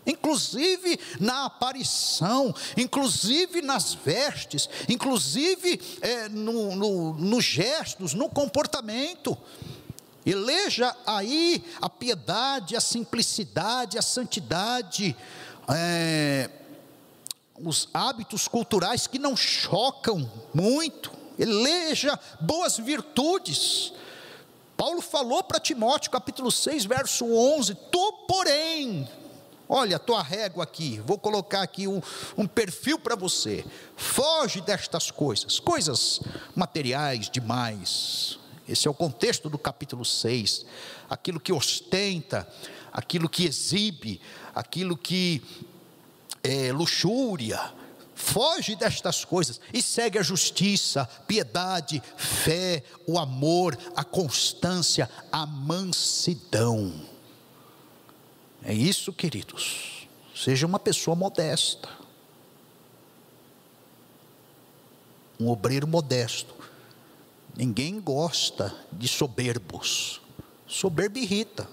[0.07, 9.37] inclusive na aparição, inclusive nas vestes, inclusive é, no, no, nos gestos, no comportamento.
[10.25, 15.17] Eleja aí a piedade, a simplicidade, a santidade,
[15.69, 16.49] é,
[17.61, 23.93] os hábitos culturais que não chocam muito, eleja boas virtudes.
[24.77, 29.09] Paulo falou para Timóteo, capítulo 6, verso 11: Tu, porém,
[29.69, 32.01] olha a tua régua aqui, vou colocar aqui um,
[32.37, 33.65] um perfil para você,
[33.97, 36.21] foge destas coisas, coisas
[36.55, 38.42] materiais demais.
[38.69, 40.65] Esse é o contexto do capítulo 6,
[41.11, 42.49] aquilo que ostenta,
[42.93, 44.21] aquilo que exibe,
[44.55, 45.43] aquilo que
[46.43, 47.73] é, luxúria,
[48.15, 56.93] foge destas coisas e segue a justiça, piedade, fé, o amor, a constância, a mansidão.
[58.63, 60.07] É isso, queridos.
[60.35, 61.89] Seja uma pessoa modesta,
[65.39, 66.62] um obreiro modesto.
[67.57, 70.21] Ninguém gosta de soberbos.
[70.67, 71.69] Soberbo irrita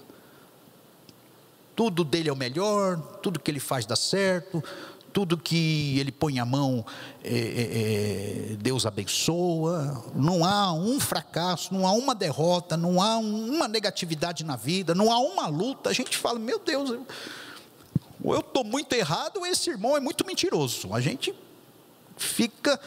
[1.80, 4.62] tudo dele é o melhor, tudo que ele faz dá certo,
[5.14, 6.84] tudo que ele põe a mão,
[7.24, 10.04] é, é, é, Deus abençoa.
[10.14, 15.10] Não há um fracasso, não há uma derrota, não há uma negatividade na vida, não
[15.10, 15.88] há uma luta.
[15.88, 17.06] A gente fala, meu Deus, eu,
[18.22, 20.92] ou eu estou muito errado, ou esse irmão é muito mentiroso.
[20.92, 21.34] A gente
[22.18, 22.78] fica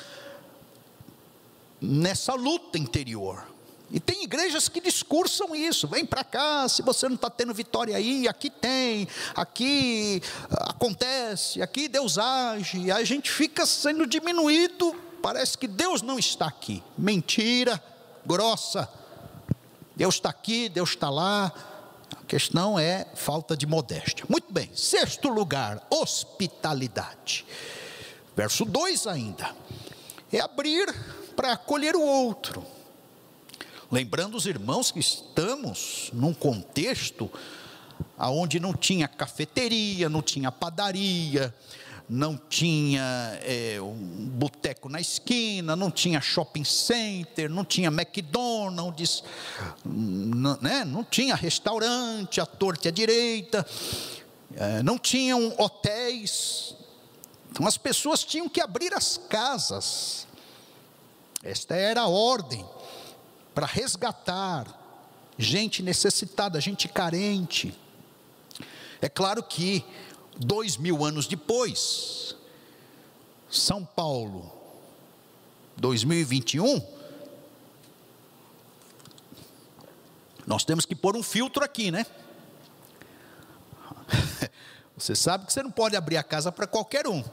[1.83, 3.45] nessa luta interior.
[3.91, 5.87] E tem igrejas que discursam isso.
[5.87, 11.87] Vem para cá, se você não está tendo vitória aí, aqui tem, aqui acontece, aqui
[11.87, 12.89] Deus age.
[12.89, 16.81] A gente fica sendo diminuído, parece que Deus não está aqui.
[16.97, 17.83] Mentira
[18.25, 18.89] grossa.
[19.95, 21.53] Deus está aqui, Deus está lá.
[22.13, 24.25] A questão é falta de modéstia.
[24.29, 27.45] Muito bem, sexto lugar, hospitalidade.
[28.35, 29.53] Verso 2 ainda.
[30.31, 30.87] É abrir
[31.35, 32.65] para acolher o outro.
[33.91, 37.29] Lembrando os irmãos que estamos num contexto
[38.17, 41.53] aonde não tinha cafeteria, não tinha padaria,
[42.09, 49.23] não tinha é, um boteco na esquina, não tinha shopping center, não tinha McDonald's,
[49.85, 53.65] não, né, não tinha restaurante à torta e à direita,
[54.55, 56.75] é, não tinham hotéis.
[57.51, 60.27] Então as pessoas tinham que abrir as casas.
[61.43, 62.65] Esta era a ordem
[63.53, 64.65] para resgatar
[65.37, 67.77] gente necessitada, gente carente.
[69.01, 69.83] É claro que,
[70.37, 72.37] dois mil anos depois,
[73.49, 74.51] São Paulo,
[75.75, 76.81] 2021,
[80.47, 82.05] nós temos que pôr um filtro aqui, né?
[84.97, 87.23] Você sabe que você não pode abrir a casa para qualquer um.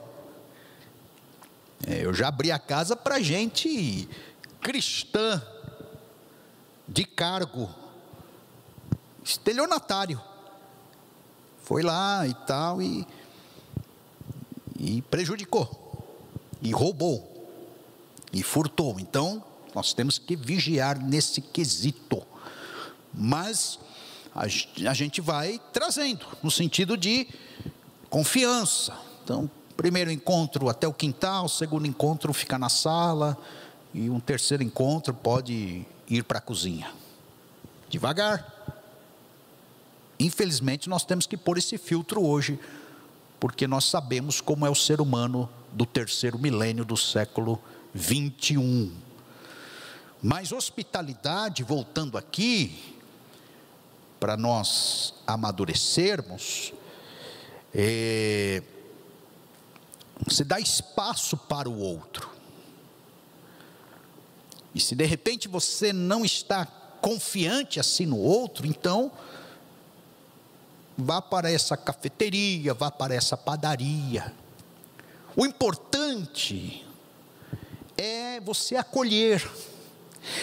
[1.91, 4.07] É, eu já abri a casa para gente
[4.61, 5.45] cristã,
[6.87, 7.69] de cargo,
[9.21, 10.21] estelionatário.
[11.63, 13.05] Foi lá e tal e,
[14.79, 16.07] e prejudicou,
[16.61, 17.51] e roubou,
[18.31, 18.97] e furtou.
[18.97, 19.43] Então,
[19.75, 22.25] nós temos que vigiar nesse quesito.
[23.13, 23.77] Mas
[24.33, 27.27] a, a gente vai trazendo, no sentido de
[28.09, 28.97] confiança.
[29.25, 29.51] Então,
[29.81, 33.35] primeiro encontro até o quintal, segundo encontro fica na sala,
[33.91, 36.91] e um terceiro encontro pode ir para a cozinha.
[37.89, 38.45] Devagar.
[40.19, 42.59] Infelizmente, nós temos que pôr esse filtro hoje,
[43.39, 47.59] porque nós sabemos como é o ser humano do terceiro milênio do século
[47.91, 48.93] 21.
[50.21, 52.99] Mas hospitalidade, voltando aqui,
[54.19, 56.71] para nós amadurecermos,
[57.73, 58.61] é,
[60.25, 62.29] você dá espaço para o outro.
[64.73, 69.11] E se de repente você não está confiante assim no outro, então
[70.97, 74.33] vá para essa cafeteria, vá para essa padaria.
[75.35, 76.85] O importante
[77.97, 79.49] é você acolher,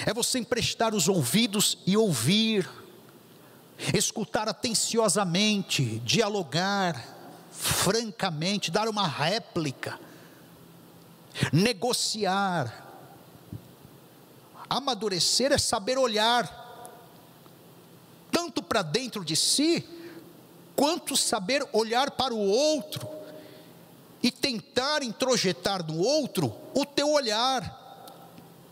[0.04, 2.68] é você emprestar os ouvidos e ouvir,
[3.94, 7.17] escutar atenciosamente, dialogar
[7.58, 9.98] francamente, dar uma réplica,
[11.52, 12.86] negociar,
[14.70, 16.66] Amadurecer é saber olhar
[18.30, 19.86] tanto para dentro de si,
[20.76, 23.08] quanto saber olhar para o outro
[24.22, 27.77] e tentar introjetar no outro o teu olhar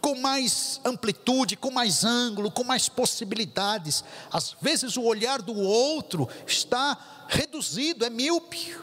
[0.06, 4.04] com mais amplitude, com mais ângulo, com mais possibilidades.
[4.30, 8.76] Às vezes o olhar do outro está reduzido, é míope.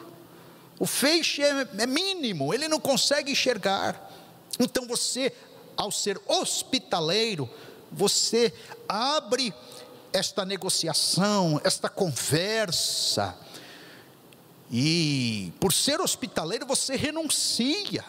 [0.78, 4.12] O feixe é, é mínimo, ele não consegue enxergar.
[4.60, 5.32] Então você,
[5.78, 7.50] ao ser hospitaleiro,
[7.90, 8.54] você
[8.86, 9.54] abre
[10.12, 13.34] esta negociação, esta conversa,
[14.70, 18.04] e por ser hospitaleiro você renuncia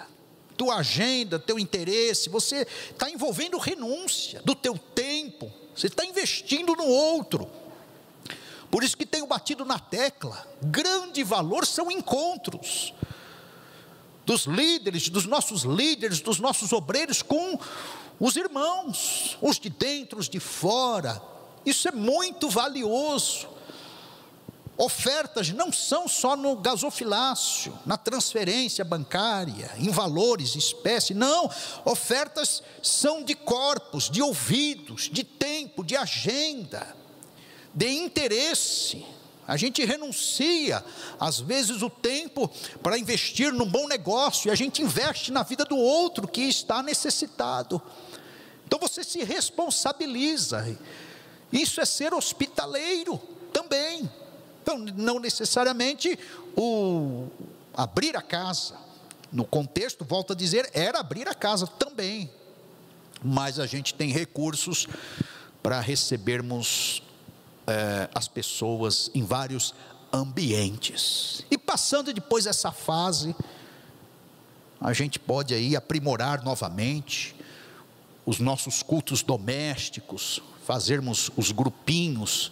[0.56, 6.86] tua agenda, teu interesse, você está envolvendo renúncia do teu tempo, você está investindo no
[6.86, 7.50] outro.
[8.70, 12.92] Por isso que tenho batido na tecla, grande valor são encontros
[14.26, 17.58] dos líderes, dos nossos líderes, dos nossos obreiros com
[18.18, 21.20] os irmãos, os de dentro, os de fora.
[21.64, 23.53] Isso é muito valioso.
[24.76, 31.14] Ofertas não são só no gasofilácio, na transferência bancária, em valores, espécie.
[31.14, 31.48] Não,
[31.84, 36.96] ofertas são de corpos, de ouvidos, de tempo, de agenda,
[37.72, 39.06] de interesse.
[39.46, 40.84] A gente renuncia,
[41.20, 42.50] às vezes, o tempo
[42.82, 46.82] para investir num bom negócio, e a gente investe na vida do outro que está
[46.82, 47.80] necessitado.
[48.66, 50.76] Então você se responsabiliza.
[51.52, 53.18] Isso é ser hospitaleiro
[53.52, 54.10] também.
[54.64, 56.18] Então, não necessariamente
[56.56, 57.28] o
[57.76, 58.74] abrir a casa,
[59.30, 62.30] no contexto, volto a dizer, era abrir a casa também,
[63.22, 64.88] mas a gente tem recursos
[65.62, 67.02] para recebermos
[67.66, 69.74] é, as pessoas em vários
[70.10, 71.44] ambientes.
[71.50, 73.36] E passando depois essa fase,
[74.80, 77.36] a gente pode aí aprimorar novamente
[78.24, 82.50] os nossos cultos domésticos, fazermos os grupinhos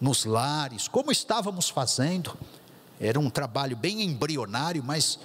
[0.00, 2.36] nos lares, como estávamos fazendo.
[3.00, 5.18] Era um trabalho bem embrionário, mas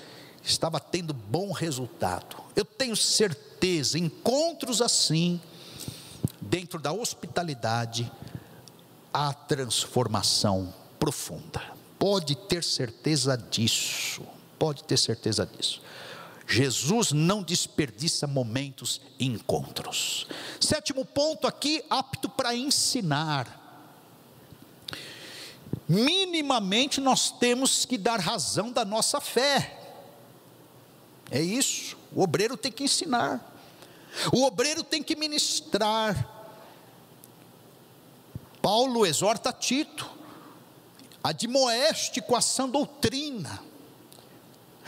[0.44, 2.38] estava tendo bom resultado.
[2.56, 5.40] Eu tenho certeza, encontros assim,
[6.42, 8.12] dentro da hospitalidade,
[9.14, 11.62] há transformação profunda.
[11.98, 14.24] Pode ter certeza disso.
[14.58, 15.82] Pode ter certeza disso.
[16.48, 20.26] Jesus não desperdiça momentos e encontros.
[20.60, 23.59] Sétimo ponto aqui, apto para ensinar
[25.90, 29.78] minimamente nós temos que dar razão da nossa fé.
[31.32, 31.98] É isso.
[32.14, 33.44] O obreiro tem que ensinar.
[34.32, 36.38] O obreiro tem que ministrar.
[38.62, 40.10] Paulo exorta Tito,
[41.24, 43.68] admoeste com a sã doutrina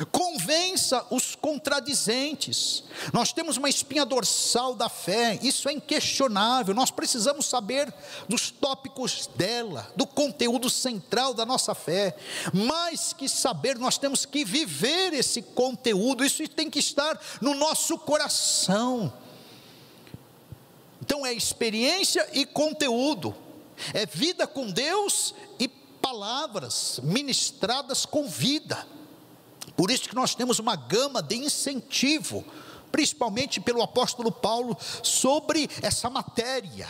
[0.05, 2.83] convença os contradizentes.
[3.11, 6.73] Nós temos uma espinha dorsal da fé, isso é inquestionável.
[6.75, 7.91] Nós precisamos saber
[8.29, 12.15] dos tópicos dela, do conteúdo central da nossa fé.
[12.53, 17.97] Mais que saber, nós temos que viver esse conteúdo, isso tem que estar no nosso
[17.97, 19.11] coração.
[21.01, 23.35] Então é experiência e conteúdo,
[23.93, 28.85] é vida com Deus e palavras ministradas com vida.
[29.75, 32.43] Por isso que nós temos uma gama de incentivo,
[32.91, 36.87] principalmente pelo apóstolo Paulo, sobre essa matéria.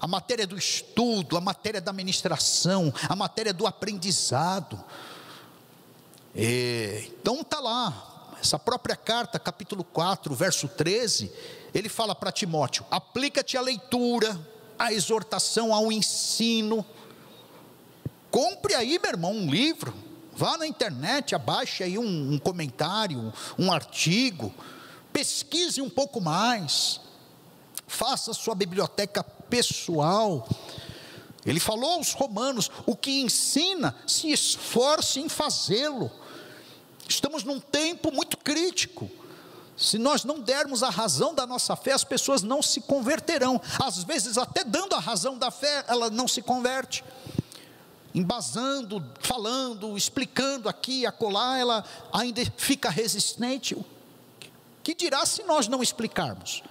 [0.00, 4.82] A matéria do estudo, a matéria da ministração, a matéria do aprendizado.
[6.34, 11.32] E, então está lá, essa própria carta, capítulo 4, verso 13,
[11.72, 14.38] ele fala para Timóteo: aplica-te à leitura,
[14.78, 16.84] à exortação, ao ensino.
[18.30, 20.05] Compre aí, meu irmão, um livro
[20.36, 24.52] Vá na internet, abaixe aí um, um comentário, um artigo,
[25.10, 27.00] pesquise um pouco mais,
[27.86, 30.46] faça sua biblioteca pessoal.
[31.46, 36.10] Ele falou aos romanos: o que ensina, se esforce em fazê-lo.
[37.08, 39.10] Estamos num tempo muito crítico.
[39.74, 43.58] Se nós não dermos a razão da nossa fé, as pessoas não se converterão.
[43.82, 47.02] Às vezes, até dando a razão da fé, ela não se converte
[48.16, 53.76] embasando, falando, explicando aqui acolá, ela ainda fica resistente.
[54.82, 56.62] Que dirá se nós não explicarmos?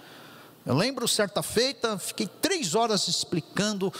[0.66, 3.94] Eu lembro certa feita, fiquei três horas explicando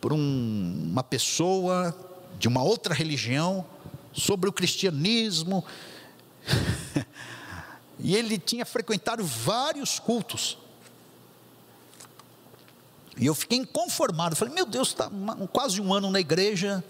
[0.00, 1.94] para um, uma pessoa
[2.38, 3.66] de uma outra religião
[4.10, 5.62] sobre o cristianismo.
[8.00, 10.56] e ele tinha frequentado vários cultos.
[13.16, 14.36] E eu fiquei inconformado.
[14.36, 15.10] Falei, meu Deus, está
[15.52, 16.84] quase um ano na igreja,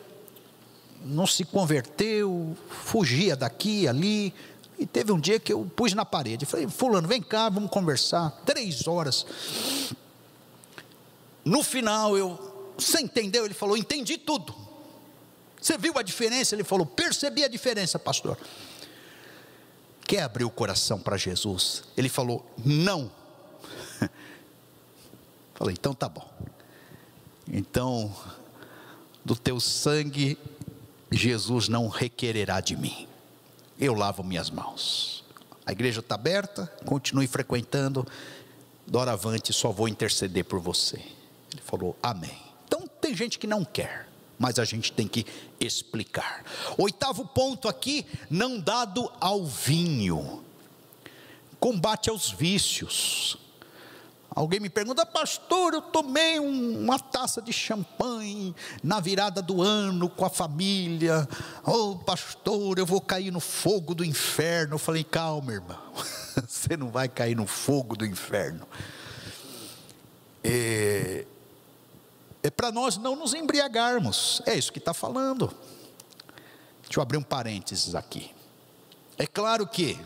[1.05, 4.35] não se converteu, fugia daqui, ali.
[4.79, 6.45] E teve um dia que eu pus na parede.
[6.45, 8.31] Falei, Fulano, vem cá, vamos conversar.
[8.45, 9.25] Três horas.
[11.45, 13.45] No final, eu, você entendeu?
[13.45, 14.55] Ele falou, entendi tudo.
[15.61, 16.55] Você viu a diferença?
[16.55, 18.39] Ele falou, percebi a diferença, pastor.
[20.07, 21.83] quer abrir o coração para Jesus?
[21.97, 23.11] Ele falou: Não.
[25.57, 26.29] Falei: Então tá bom.
[27.51, 28.15] Então,
[29.25, 30.39] do teu sangue,
[31.11, 33.09] Jesus não requererá de mim.
[33.79, 35.25] Eu lavo minhas mãos.
[35.65, 38.07] A igreja está aberta, continue frequentando.
[38.87, 40.97] Doravante, só vou interceder por você.
[40.97, 42.39] Ele falou: Amém.
[42.67, 44.07] Então, tem gente que não quer
[44.39, 45.25] mas a gente tem que
[45.59, 46.45] explicar.
[46.77, 50.45] Oitavo ponto aqui, não dado ao vinho.
[51.59, 53.39] Combate aos vícios.
[54.37, 60.27] Alguém me pergunta, pastor, eu tomei uma taça de champanhe na virada do ano com
[60.27, 61.27] a família.
[61.65, 64.75] Oh, pastor, eu vou cair no fogo do inferno.
[64.75, 65.81] Eu falei, calma, irmão,
[66.47, 68.69] você não vai cair no fogo do inferno.
[70.45, 71.25] É,
[72.43, 74.43] é para nós não nos embriagarmos.
[74.45, 75.47] É isso que está falando.
[76.83, 78.31] Deixa eu abrir um parênteses aqui.
[79.17, 79.99] É claro que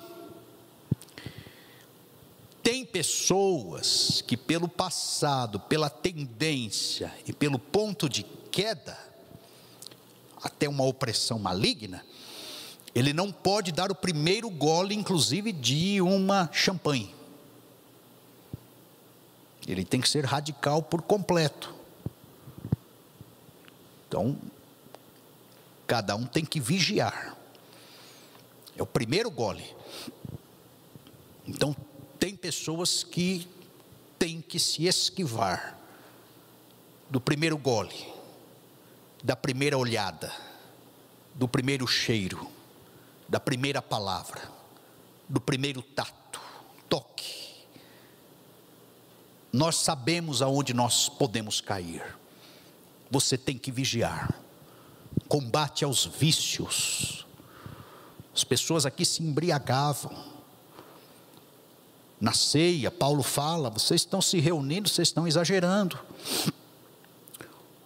[2.63, 8.99] tem pessoas que, pelo passado, pela tendência e pelo ponto de queda,
[10.43, 12.05] até uma opressão maligna,
[12.95, 17.15] ele não pode dar o primeiro gole, inclusive, de uma champanhe.
[19.67, 21.75] Ele tem que ser radical por completo.
[24.09, 24.37] Então,
[25.87, 27.37] cada um tem que vigiar.
[28.77, 29.65] É o primeiro gole.
[31.47, 31.77] Então,
[32.21, 33.49] tem pessoas que
[34.19, 35.77] têm que se esquivar
[37.09, 38.07] do primeiro gole,
[39.25, 40.33] da primeira olhada,
[41.35, 42.49] do primeiro cheiro,
[43.29, 44.49] da primeira palavra,
[45.29, 46.41] do primeiro tato,
[46.89, 47.65] toque.
[49.53, 52.21] Nós sabemos aonde nós podemos cair
[53.11, 54.33] você tem que vigiar.
[55.29, 57.27] Combate aos vícios.
[58.35, 60.30] As pessoas aqui se embriagavam.
[62.21, 65.99] Na ceia, Paulo fala: vocês estão se reunindo, vocês estão exagerando.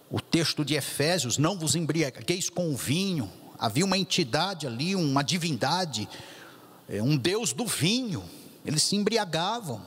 [0.09, 3.31] O texto de Efésios: não vos embriagueis com o vinho.
[3.57, 6.09] Havia uma entidade ali, uma divindade,
[6.89, 8.23] é, um deus do vinho.
[8.65, 9.81] Eles se embriagavam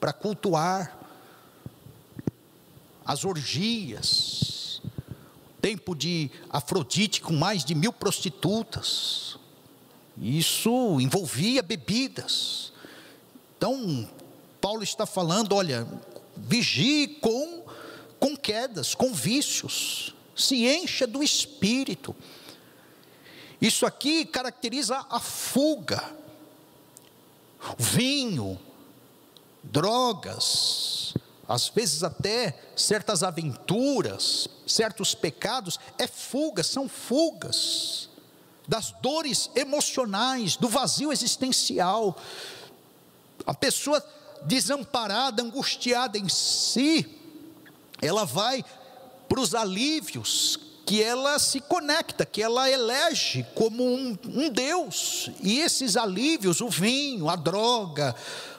[0.00, 0.98] para cultuar
[3.06, 4.82] as orgias,
[5.62, 9.38] tempo de Afrodite com mais de mil prostitutas.
[10.20, 12.72] Isso envolvia bebidas.
[13.58, 14.08] Então,
[14.60, 15.86] Paulo está falando: olha,
[16.36, 17.64] vigie com,
[18.20, 22.14] com quedas, com vícios, se encha do espírito.
[23.60, 26.16] Isso aqui caracteriza a fuga.
[27.76, 28.56] Vinho,
[29.64, 31.12] drogas,
[31.48, 38.08] às vezes até certas aventuras, certos pecados, é fuga, são fugas
[38.68, 42.16] das dores emocionais, do vazio existencial.
[43.48, 44.04] A pessoa
[44.42, 47.08] desamparada, angustiada em si,
[48.02, 48.62] ela vai
[49.26, 55.60] para os alívios que ela se conecta, que ela elege como um, um Deus, e
[55.60, 58.14] esses alívios, o vinho, a droga,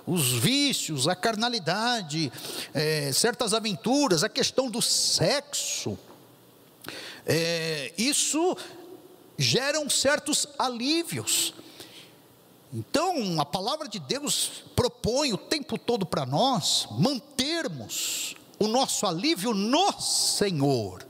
[0.07, 2.33] os vícios, a carnalidade,
[2.73, 5.99] é, certas aventuras, a questão do sexo,
[7.27, 8.57] é, isso
[9.37, 11.53] geram certos alívios.
[12.71, 19.53] Então, a palavra de Deus propõe o tempo todo para nós mantermos o nosso alívio
[19.53, 21.05] no Senhor.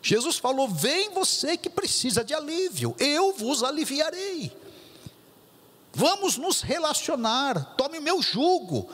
[0.00, 4.56] Jesus falou: Vem você que precisa de alívio, eu vos aliviarei.
[5.92, 7.74] Vamos nos relacionar.
[7.76, 8.88] Tome o meu jugo.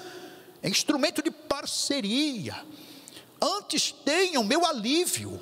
[0.63, 2.57] É instrumento de parceria.
[3.41, 5.39] Antes tenha o meu alívio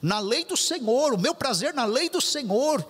[0.00, 2.86] na lei do Senhor, o meu prazer na lei do Senhor,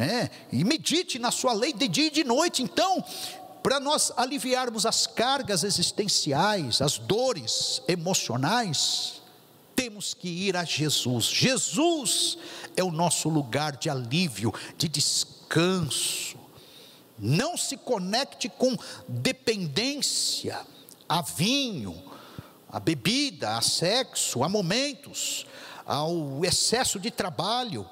[0.00, 0.30] né?
[0.50, 2.62] E medite na sua lei de dia e de noite.
[2.62, 3.04] Então,
[3.62, 9.20] para nós aliviarmos as cargas existenciais, as dores emocionais,
[9.76, 11.26] temos que ir a Jesus.
[11.26, 12.38] Jesus
[12.74, 16.38] é o nosso lugar de alívio, de descanso.
[17.18, 18.74] Não se conecte com
[19.06, 20.60] dependência
[21.06, 22.02] a vinho,
[22.72, 25.44] a bebida, a sexo, a momentos,
[25.84, 27.86] ao excesso de trabalho.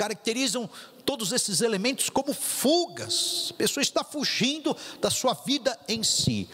[0.00, 0.66] Caracterizam
[1.04, 3.48] todos esses elementos como fugas.
[3.50, 6.48] A pessoa está fugindo da sua vida em si.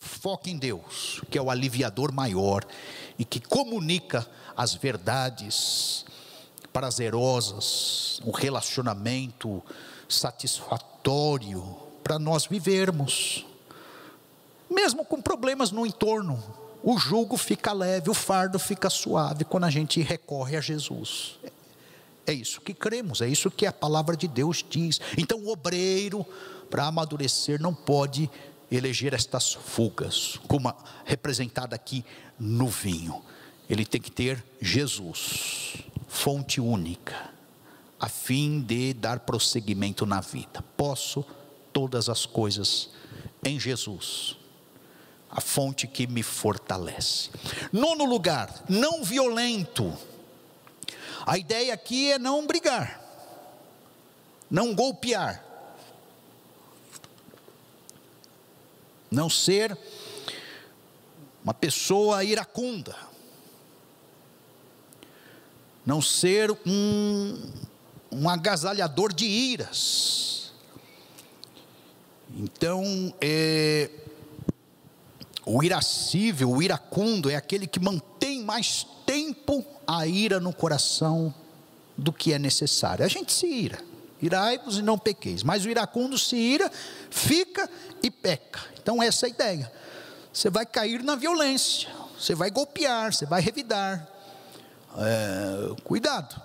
[0.00, 2.64] Foque em Deus, que é o aliviador maior
[3.16, 4.26] e que comunica
[4.56, 6.04] as verdades
[6.72, 9.62] prazerosas, o relacionamento
[10.08, 13.46] satisfatório para nós vivermos.
[14.68, 16.42] Mesmo com problemas no entorno,
[16.82, 21.38] o jugo fica leve, o fardo fica suave quando a gente recorre a Jesus.
[22.26, 25.00] É isso que cremos, é isso que a palavra de Deus diz.
[25.18, 26.24] Então, o obreiro,
[26.70, 28.30] para amadurecer, não pode
[28.70, 30.72] eleger estas fugas, como
[31.04, 32.04] representada aqui
[32.38, 33.22] no vinho.
[33.68, 37.30] Ele tem que ter Jesus, fonte única,
[37.98, 40.64] a fim de dar prosseguimento na vida.
[40.76, 41.24] Posso
[41.72, 42.90] todas as coisas
[43.44, 44.36] em Jesus,
[45.30, 47.30] a fonte que me fortalece.
[47.72, 49.92] Nono lugar, não violento.
[51.24, 53.00] A ideia aqui é não brigar,
[54.50, 55.44] não golpear,
[59.10, 59.76] não ser
[61.44, 62.96] uma pessoa iracunda,
[65.84, 67.52] não ser um,
[68.10, 70.52] um agasalhador de iras.
[72.34, 73.90] Então, é,
[75.44, 81.34] o irascível, o iracundo, é aquele que mantém mais tempo a ira no coração
[81.98, 83.04] do que é necessário.
[83.04, 83.78] A gente se ira,
[84.22, 86.72] irai-vos e não pequeis, mas o iracundo se ira,
[87.10, 87.68] fica
[88.02, 88.60] e peca.
[88.80, 89.72] Então, essa é a ideia.
[90.32, 94.08] Você vai cair na violência, você vai golpear, você vai revidar.
[94.96, 96.40] É, cuidado.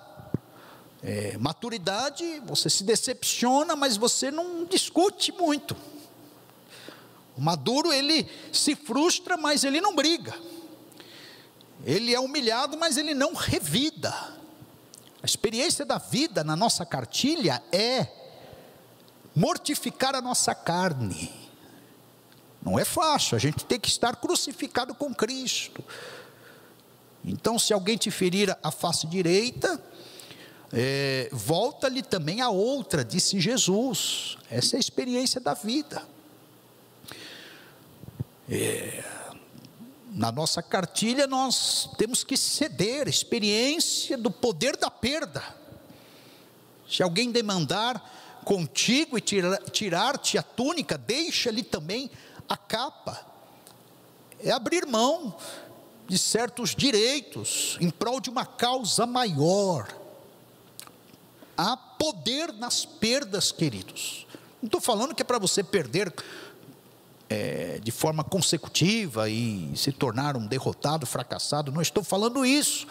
[1.02, 5.74] É, maturidade, você se decepciona, mas você não discute muito.
[7.34, 10.34] O maduro, ele se frustra, mas ele não briga.
[11.84, 14.12] Ele é humilhado, mas ele não revida.
[15.22, 18.06] A experiência da vida na nossa cartilha é
[19.34, 21.32] mortificar a nossa carne.
[22.60, 25.84] Não é fácil, a gente tem que estar crucificado com Cristo.
[27.24, 29.82] Então, se alguém te ferir a face direita,
[30.72, 34.36] é, volta-lhe também a outra, disse Jesus.
[34.50, 36.02] Essa é a experiência da vida.
[38.50, 39.04] É,
[40.18, 45.44] na nossa cartilha nós temos que ceder, experiência do poder da perda.
[46.90, 52.10] Se alguém demandar contigo e tirar-te a túnica, deixa-lhe também
[52.48, 53.24] a capa.
[54.40, 55.36] É abrir mão
[56.08, 59.86] de certos direitos em prol de uma causa maior.
[61.56, 64.26] Há poder nas perdas, queridos.
[64.60, 66.12] Não estou falando que é para você perder
[67.28, 72.86] é, de forma consecutiva e se tornar um derrotado, fracassado, não estou falando isso.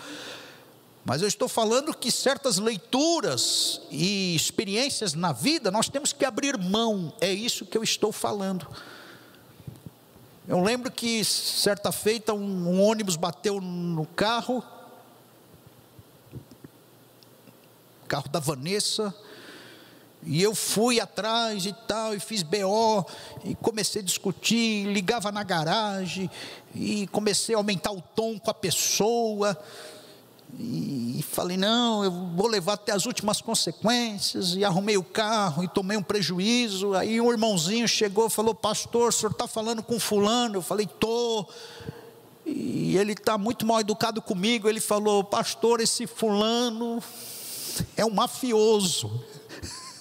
[1.04, 6.58] Mas eu estou falando que certas leituras e experiências na vida nós temos que abrir
[6.58, 8.68] mão, é isso que eu estou falando.
[10.48, 14.64] Eu lembro que certa feita um, um ônibus bateu no carro,
[18.08, 19.14] carro da Vanessa,
[20.30, 23.06] e eu fui atrás e tal, e fiz BO,
[23.46, 26.30] e comecei a discutir, ligava na garagem,
[26.76, 29.58] e comecei a aumentar o tom com a pessoa,
[30.60, 35.68] e falei, não, eu vou levar até as últimas consequências, e arrumei o carro, e
[35.70, 39.98] tomei um prejuízo, aí um irmãozinho chegou e falou, pastor, o senhor está falando com
[39.98, 40.56] fulano?
[40.56, 41.50] Eu falei, estou,
[42.46, 47.02] e ele está muito mal educado comigo, ele falou, pastor, esse fulano
[47.96, 49.24] é um mafioso,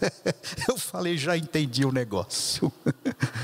[0.68, 2.72] Eu falei, já entendi o negócio.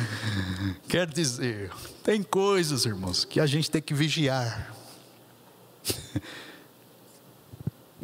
[0.88, 1.70] Quer dizer,
[2.03, 4.74] tem coisas, irmãos, que a gente tem que vigiar.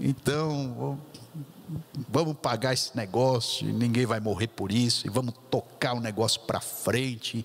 [0.01, 0.97] Então,
[2.09, 6.61] vamos pagar esse negócio, ninguém vai morrer por isso, e vamos tocar o negócio para
[6.61, 7.45] frente.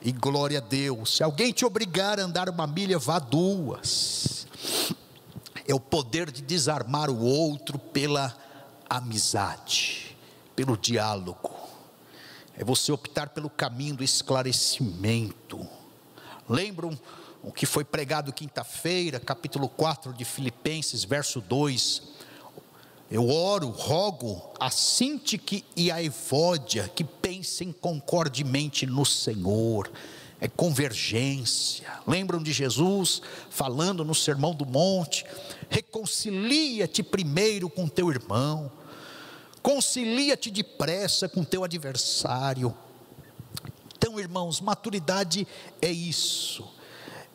[0.00, 1.16] E glória a Deus.
[1.16, 4.46] Se alguém te obrigar a andar uma milha, vá duas.
[5.66, 8.32] É o poder de desarmar o outro pela
[8.88, 10.11] amizade
[10.54, 11.50] pelo diálogo,
[12.56, 15.66] é você optar pelo caminho do esclarecimento.
[16.48, 16.98] Lembram
[17.42, 22.02] o que foi pregado quinta-feira, capítulo 4 de Filipenses, verso 2?
[23.10, 29.90] Eu oro, rogo a Sintique e a Evódia que pensem concordemente no Senhor.
[30.40, 31.86] É convergência.
[32.06, 35.24] Lembram de Jesus falando no Sermão do Monte?
[35.68, 38.70] Reconcilia-te primeiro com teu irmão
[39.62, 42.76] concilia-te depressa com teu adversário.
[43.96, 45.46] Então, irmãos, maturidade
[45.80, 46.68] é isso,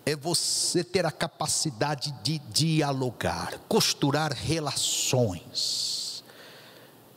[0.05, 6.23] é você ter a capacidade de dialogar, costurar relações,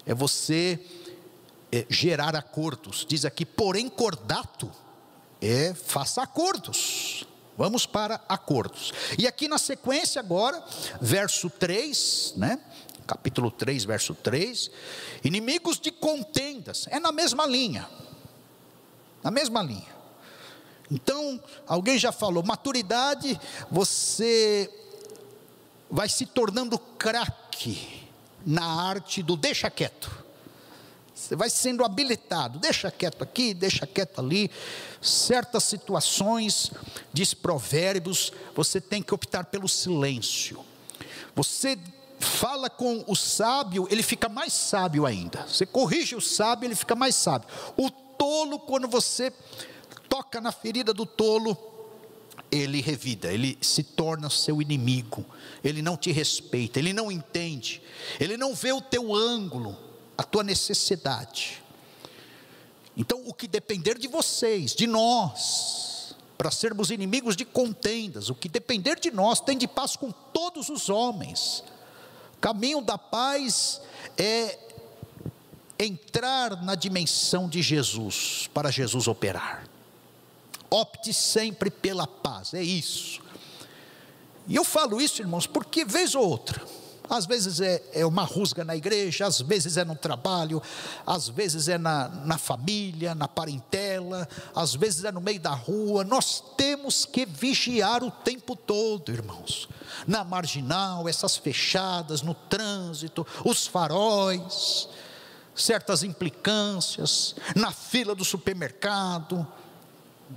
[0.07, 0.81] é você
[1.73, 3.05] é, gerar acordos.
[3.09, 4.71] Diz aqui, porém, cordato,
[5.41, 7.27] é faça acordos.
[7.57, 8.93] Vamos para acordos.
[9.19, 10.65] E aqui na sequência agora,
[11.01, 12.59] verso 3, né?
[13.11, 14.71] Capítulo 3, verso 3.
[15.25, 17.89] Inimigos de contendas, é na mesma linha.
[19.21, 20.01] Na mesma linha.
[20.89, 23.39] Então, alguém já falou, maturidade,
[23.69, 24.73] você
[25.91, 28.07] vai se tornando craque
[28.47, 30.25] na arte do deixa quieto.
[31.13, 34.51] Você vai sendo habilitado, deixa quieto aqui, deixa quieto ali.
[35.03, 36.71] Certas situações,
[37.13, 40.65] diz Provérbios, você tem que optar pelo silêncio.
[41.35, 41.77] Você
[42.21, 45.47] fala com o sábio, ele fica mais sábio ainda.
[45.47, 47.49] Você corrige o sábio, ele fica mais sábio.
[47.77, 49.33] O tolo, quando você
[50.09, 51.57] toca na ferida do tolo,
[52.51, 55.25] ele revida, ele se torna seu inimigo,
[55.63, 57.81] ele não te respeita, ele não entende,
[58.19, 59.77] ele não vê o teu ângulo,
[60.19, 61.63] a tua necessidade.
[62.97, 68.49] Então, o que depender de vocês, de nós, para sermos inimigos de contendas, o que
[68.49, 71.63] depender de nós, tem de paz com todos os homens.
[72.41, 73.81] Caminho da paz
[74.17, 74.59] é
[75.79, 79.65] entrar na dimensão de Jesus, para Jesus operar.
[80.69, 83.21] Opte sempre pela paz, é isso.
[84.47, 86.63] E eu falo isso, irmãos, porque vez ou outra,
[87.11, 90.63] às vezes é, é uma rusga na igreja, às vezes é no trabalho,
[91.05, 96.05] às vezes é na, na família, na parentela, às vezes é no meio da rua.
[96.05, 99.69] Nós temos que vigiar o tempo todo, irmãos.
[100.07, 104.89] Na marginal, essas fechadas, no trânsito, os faróis,
[105.53, 109.45] certas implicâncias, na fila do supermercado.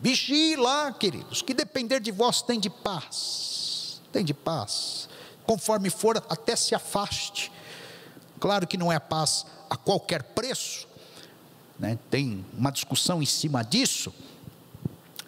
[0.02, 5.08] Vigie lá, queridos, que depender de vós tem de paz, tem de paz
[5.46, 7.52] conforme for, até se afaste.
[8.40, 10.88] Claro que não é paz a qualquer preço,
[11.80, 11.98] né?
[12.10, 14.14] tem uma discussão em cima disso,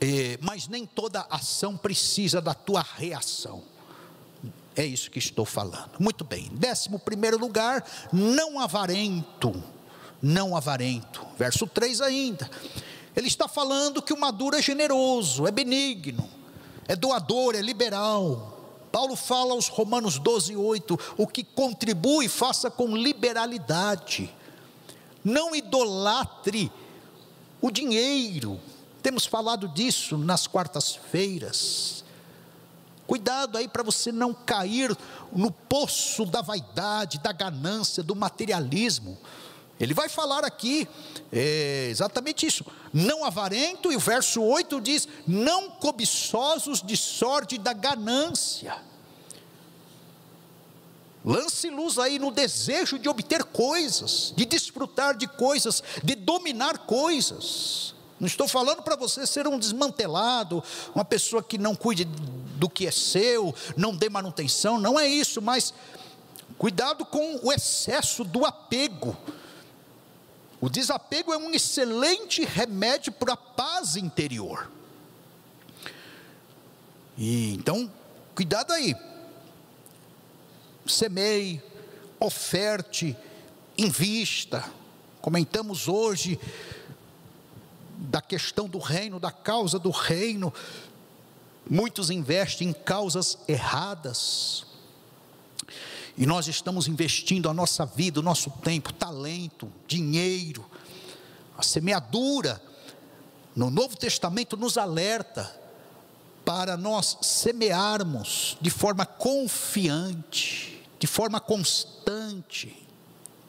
[0.02, 3.64] é, mas nem toda ação precisa da tua reação.
[4.76, 5.92] É isso que estou falando.
[6.00, 6.50] Muito bem.
[6.52, 9.64] Décimo primeiro lugar, não avarento.
[10.22, 11.26] Não avarento.
[11.38, 12.50] Verso 3 ainda.
[13.16, 16.30] Ele está falando que o maduro é generoso, é benigno,
[16.88, 18.55] é doador, é liberal.
[18.96, 24.34] Paulo fala aos Romanos 12, 8: o que contribui, faça com liberalidade,
[25.22, 26.72] não idolatre
[27.62, 28.58] o dinheiro.
[29.04, 32.06] Temos falado disso nas quartas-feiras.
[33.06, 34.96] Cuidado aí para você não cair
[35.30, 39.18] no poço da vaidade, da ganância, do materialismo.
[39.80, 40.88] Ele vai falar aqui
[41.32, 42.66] é, exatamente isso.
[42.94, 48.78] Não avarento, e o verso 8 diz: não cobiçosos de sorte da ganância.
[51.26, 57.96] Lance luz aí no desejo de obter coisas, de desfrutar de coisas, de dominar coisas.
[58.20, 60.64] Não estou falando para você ser um desmantelado,
[60.94, 65.42] uma pessoa que não cuide do que é seu, não dê manutenção, não é isso,
[65.42, 65.74] mas
[66.58, 69.18] cuidado com o excesso do apego
[70.66, 74.72] o desapego é um excelente remédio para a paz interior.
[77.16, 77.92] E então,
[78.34, 78.96] cuidado aí.
[80.88, 81.62] Semeie,
[82.20, 83.16] oferte,
[83.78, 84.66] invista.
[85.22, 86.40] Comentamos hoje
[88.00, 90.52] da questão do reino, da causa do reino.
[91.70, 94.65] Muitos investem em causas erradas.
[96.18, 100.66] E nós estamos investindo a nossa vida, o nosso tempo, talento, dinheiro,
[101.58, 102.62] a semeadura.
[103.54, 105.54] No Novo Testamento nos alerta
[106.46, 112.88] para nós semearmos de forma confiante, de forma constante,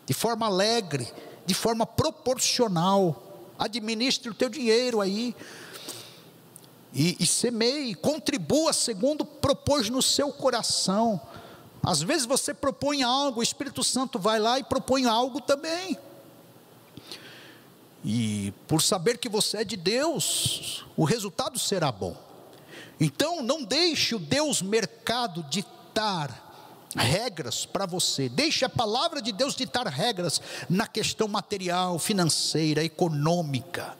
[0.04, 1.06] de forma alegre,
[1.44, 3.52] de forma proporcional.
[3.56, 5.36] Administre o teu dinheiro aí.
[6.92, 11.20] E, e semeie, contribua segundo propôs no seu coração
[11.86, 15.96] às vezes você propõe algo, o Espírito Santo vai lá e propõe algo também.
[18.04, 22.16] E por saber que você é de Deus, o resultado será bom.
[22.98, 26.42] Então, não deixe o Deus mercado ditar
[26.96, 28.28] regras para você.
[28.28, 33.96] Deixe a palavra de Deus ditar regras na questão material, financeira, econômica.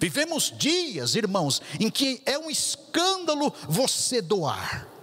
[0.00, 4.97] Vivemos dias, irmãos, em que é um escândalo você doar.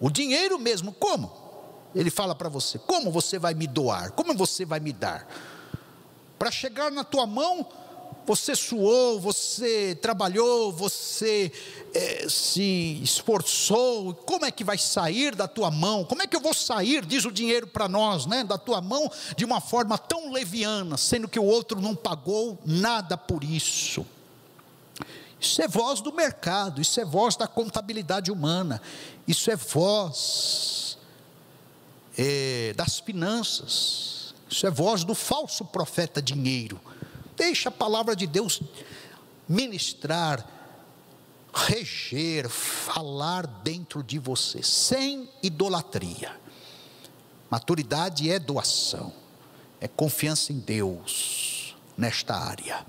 [0.00, 1.30] O dinheiro mesmo, como?
[1.94, 4.12] Ele fala para você: como você vai me doar?
[4.12, 5.28] Como você vai me dar?
[6.38, 7.66] Para chegar na tua mão,
[8.26, 11.52] você suou, você trabalhou, você
[11.92, 16.04] é, se esforçou, como é que vai sair da tua mão?
[16.04, 19.10] Como é que eu vou sair, diz o dinheiro para nós, né, da tua mão,
[19.36, 24.06] de uma forma tão leviana, sendo que o outro não pagou nada por isso?
[25.40, 28.80] Isso é voz do mercado, isso é voz da contabilidade humana,
[29.26, 30.98] isso é voz
[32.18, 36.78] é, das finanças, isso é voz do falso profeta dinheiro.
[37.36, 38.60] Deixa a palavra de Deus
[39.48, 40.46] ministrar,
[41.54, 46.38] reger, falar dentro de você, sem idolatria.
[47.48, 49.10] Maturidade é doação,
[49.80, 52.86] é confiança em Deus nesta área.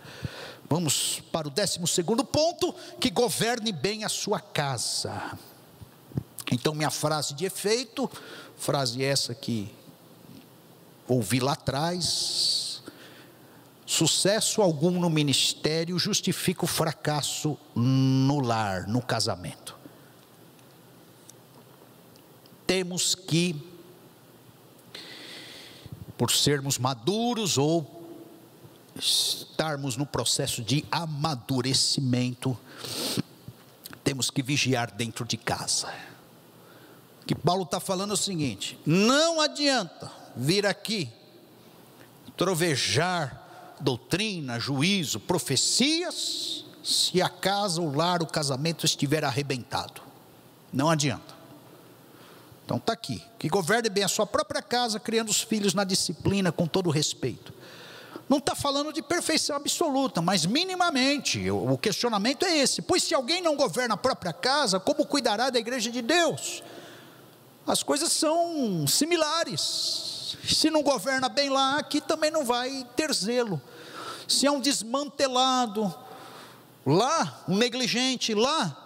[0.72, 5.38] Vamos para o décimo segundo ponto: que governe bem a sua casa.
[6.50, 8.10] Então, minha frase de efeito,
[8.56, 9.70] frase essa que
[11.10, 12.82] ouvi lá atrás:
[13.86, 19.76] sucesso algum no ministério justifica o fracasso no lar, no casamento.
[22.66, 23.62] Temos que
[26.18, 28.01] por sermos maduros ou
[28.96, 32.58] estarmos no processo de amadurecimento,
[34.04, 35.94] temos que vigiar dentro de casa.
[37.22, 41.12] O que Paulo está falando é o seguinte: não adianta vir aqui
[42.36, 50.02] trovejar doutrina, juízo, profecias, se a casa, o lar, o casamento estiver arrebentado.
[50.72, 51.36] Não adianta.
[52.66, 53.22] Então está aqui.
[53.38, 57.54] Que governe bem a sua própria casa, criando os filhos na disciplina, com todo respeito.
[58.32, 61.52] Não está falando de perfeição absoluta, mas minimamente.
[61.52, 65.60] O questionamento é esse: pois se alguém não governa a própria casa, como cuidará da
[65.60, 66.64] igreja de Deus?
[67.68, 70.38] As coisas são similares.
[70.48, 73.62] Se não governa bem lá, aqui também não vai ter zelo.
[74.26, 75.94] Se é um desmantelado
[76.86, 78.78] lá, um negligente lá,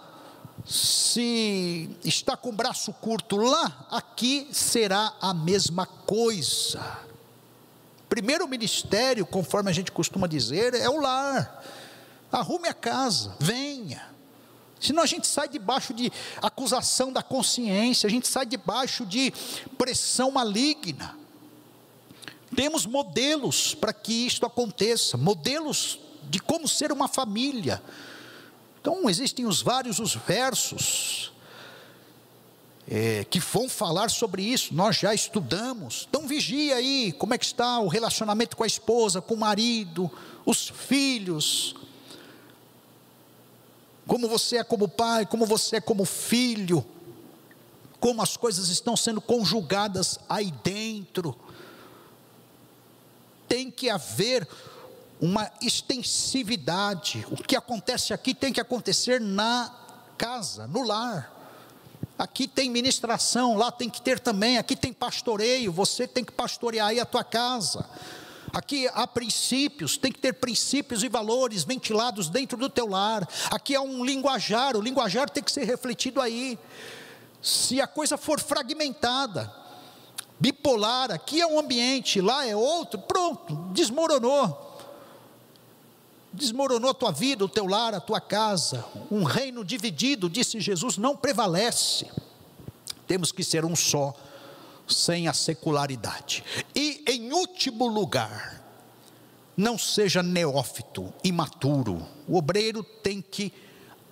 [0.66, 7.05] se está com o braço curto lá, aqui será a mesma coisa.
[8.08, 11.64] Primeiro ministério, conforme a gente costuma dizer, é o lar.
[12.30, 14.02] Arrume a casa, venha.
[14.80, 19.32] Senão a gente sai debaixo de acusação da consciência, a gente sai debaixo de
[19.78, 21.16] pressão maligna.
[22.54, 27.82] Temos modelos para que isto aconteça, modelos de como ser uma família
[28.86, 31.32] então, existem os vários os versos
[32.88, 36.06] é, que vão falar sobre isso, nós já estudamos.
[36.08, 40.10] Então, vigia aí como é que está o relacionamento com a esposa, com o marido,
[40.44, 41.74] os filhos.
[44.06, 46.84] Como você é como pai, como você é como filho,
[47.98, 51.36] como as coisas estão sendo conjugadas aí dentro.
[53.48, 54.46] Tem que haver
[55.20, 57.26] uma extensividade.
[57.30, 59.74] O que acontece aqui tem que acontecer na
[60.16, 61.35] casa, no lar.
[62.18, 64.56] Aqui tem ministração, lá tem que ter também.
[64.56, 67.86] Aqui tem pastoreio, você tem que pastorear aí a tua casa.
[68.52, 73.28] Aqui há princípios, tem que ter princípios e valores ventilados dentro do teu lar.
[73.50, 76.58] Aqui há um linguajar, o linguajar tem que ser refletido aí.
[77.42, 79.52] Se a coisa for fragmentada,
[80.40, 84.75] bipolar, aqui é um ambiente, lá é outro, pronto, desmoronou
[86.36, 88.84] desmoronou a tua vida, o teu lar, a tua casa.
[89.10, 92.06] Um reino dividido, disse Jesus, não prevalece.
[93.06, 94.14] Temos que ser um só,
[94.86, 96.44] sem a secularidade.
[96.74, 98.62] E em último lugar,
[99.56, 102.06] não seja neófito, imaturo.
[102.28, 103.52] O obreiro tem que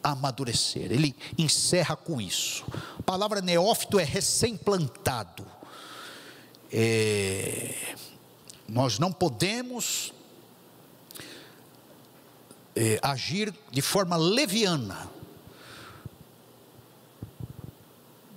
[0.02, 0.90] amadurecer.
[0.90, 2.64] Ele encerra com isso.
[2.98, 5.44] A palavra neófito é recém-plantado.
[6.72, 7.94] É,
[8.66, 10.13] nós não podemos
[12.74, 15.08] é, agir de forma leviana,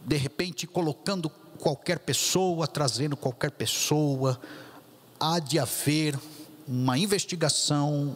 [0.05, 1.29] de repente colocando
[1.59, 4.39] qualquer pessoa, trazendo qualquer pessoa,
[5.19, 6.17] há de haver
[6.67, 8.15] uma investigação,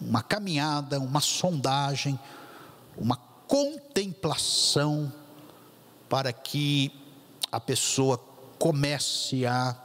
[0.00, 2.18] uma caminhada, uma sondagem,
[2.96, 3.16] uma
[3.46, 5.12] contemplação
[6.08, 6.92] para que
[7.50, 8.18] a pessoa
[8.58, 9.76] comece a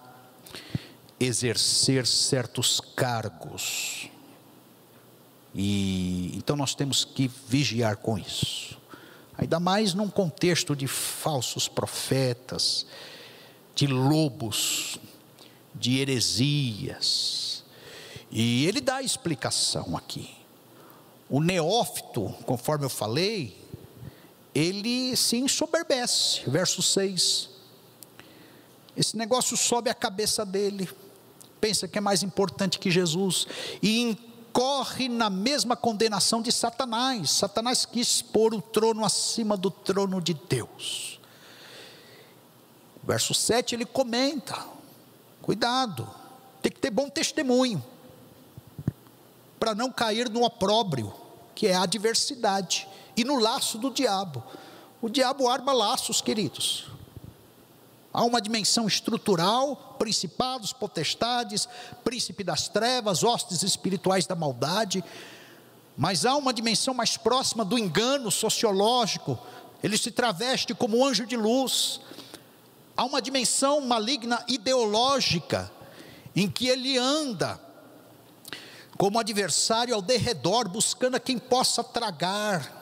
[1.20, 4.11] exercer certos cargos.
[5.54, 8.80] E então nós temos que vigiar com isso.
[9.38, 12.86] Ainda mais num contexto de falsos profetas,
[13.76, 15.00] de lobos,
[15.74, 17.64] de heresias.
[18.30, 20.30] E ele dá a explicação aqui.
[21.30, 23.58] O neófito, conforme eu falei,
[24.54, 26.42] ele se ensoberbece.
[26.48, 27.50] Verso 6.
[28.96, 30.90] Esse negócio sobe a cabeça dele,
[31.62, 33.48] pensa que é mais importante que Jesus,
[33.82, 34.18] e
[34.54, 37.32] corre na mesma condenação de Satanás.
[37.32, 41.20] Satanás quis pôr o trono acima do trono de Deus.
[43.04, 44.66] Verso 7 ele comenta:
[45.42, 46.08] cuidado,
[46.62, 47.84] tem que ter bom testemunho,
[49.60, 51.14] para não cair no opróbrio,
[51.56, 54.44] que é a adversidade, e no laço do diabo.
[55.02, 56.88] O diabo arma laços, queridos.
[58.14, 61.68] Há uma dimensão estrutural, principados, potestades,
[62.04, 65.04] príncipe das trevas, hostes espirituais da maldade,
[65.96, 69.40] mas há uma dimensão mais próxima do engano sociológico,
[69.84, 72.00] ele se traveste como anjo de luz.
[72.96, 75.72] há uma dimensão maligna ideológica,
[76.36, 77.60] em que ele anda
[78.98, 82.80] como adversário ao derredor, buscando a quem possa tragar.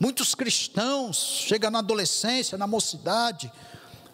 [0.00, 3.52] Muitos cristãos chegam na adolescência, na mocidade,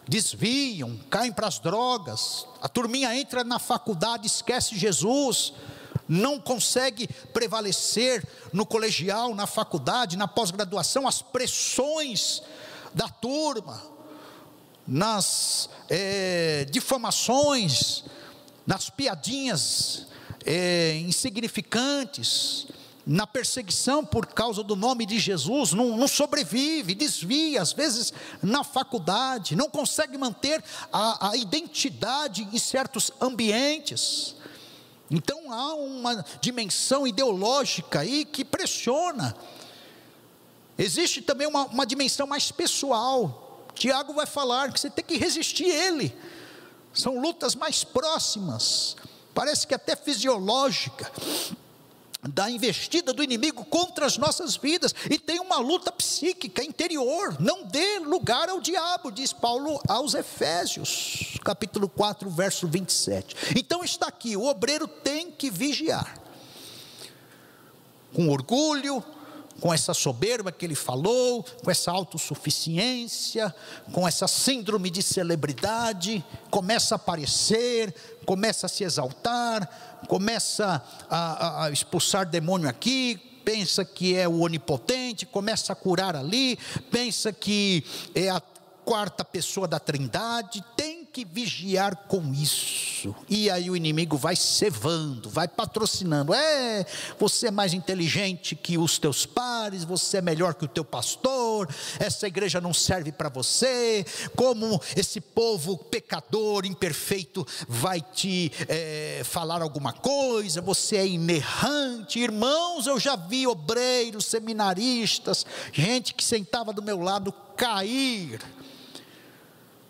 [0.07, 2.45] desviam, caem para as drogas.
[2.61, 5.53] A turminha entra na faculdade, esquece Jesus,
[6.07, 12.41] não consegue prevalecer no colegial, na faculdade, na pós-graduação, as pressões
[12.93, 13.81] da turma,
[14.85, 18.03] nas é, difamações,
[18.67, 20.07] nas piadinhas
[20.45, 22.67] é, insignificantes,
[23.05, 28.63] na perseguição por causa do nome de Jesus, não, não, sobrevive, desvia, às vezes na
[28.63, 34.35] faculdade, não consegue manter a, a identidade em certos ambientes.
[35.11, 39.35] Então há uma dimensão ideológica aí que pressiona.
[40.77, 43.67] Existe também uma, uma dimensão mais pessoal.
[43.75, 46.15] Tiago vai falar que você tem que resistir ele.
[46.93, 48.95] São lutas mais próximas,
[49.33, 51.11] parece que até fisiológica
[52.29, 57.35] da investida do inimigo contra as nossas vidas e tem uma luta psíquica interior.
[57.39, 63.35] Não dê lugar ao diabo, diz Paulo aos Efésios, capítulo 4, verso 27.
[63.57, 66.17] Então está aqui: o obreiro tem que vigiar,
[68.13, 69.03] com orgulho,
[69.59, 73.53] com essa soberba que ele falou, com essa autossuficiência,
[73.91, 77.93] com essa síndrome de celebridade, começa a aparecer,
[78.25, 85.25] começa a se exaltar, começa a, a, expulsar demônio aqui, pensa que é o onipotente,
[85.25, 86.57] começa a curar ali,
[86.91, 87.83] pensa que
[88.15, 88.41] é a
[88.85, 93.15] quarta pessoa da trindade, tem que vigiar com isso.
[93.29, 96.33] E aí o inimigo vai cevando, vai patrocinando.
[96.33, 96.83] É,
[97.19, 101.69] você é mais inteligente que os teus pares, você é melhor que o teu pastor,
[101.99, 104.03] essa igreja não serve para você.
[104.35, 112.17] Como esse povo pecador, imperfeito, vai te é, falar alguma coisa, você é inerrante.
[112.17, 118.39] Irmãos, eu já vi obreiros, seminaristas, gente que sentava do meu lado cair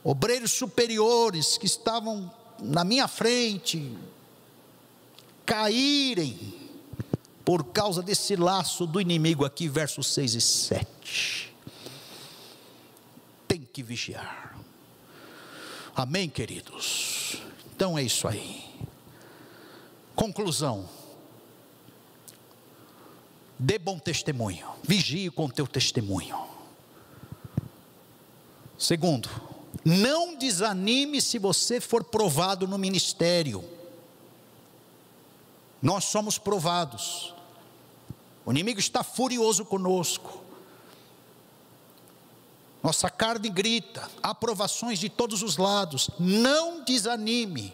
[0.04, 3.98] obreiros superiores que estavam na minha frente
[5.46, 6.54] caírem
[7.46, 11.56] por causa desse laço do inimigo aqui, versos 6 e 7.
[13.48, 14.58] Tem que vigiar.
[15.96, 17.42] Amém, queridos?
[17.76, 18.64] Então é isso aí.
[20.16, 20.90] Conclusão.
[23.60, 24.68] Dê bom testemunho.
[24.84, 26.38] Vigie com teu testemunho.
[28.78, 29.30] Segundo,
[29.84, 33.64] não desanime se você for provado no ministério.
[35.82, 37.34] Nós somos provados.
[38.46, 40.42] O inimigo está furioso conosco.
[42.82, 46.10] Nossa carne grita, aprovações de todos os lados.
[46.20, 47.74] Não desanime.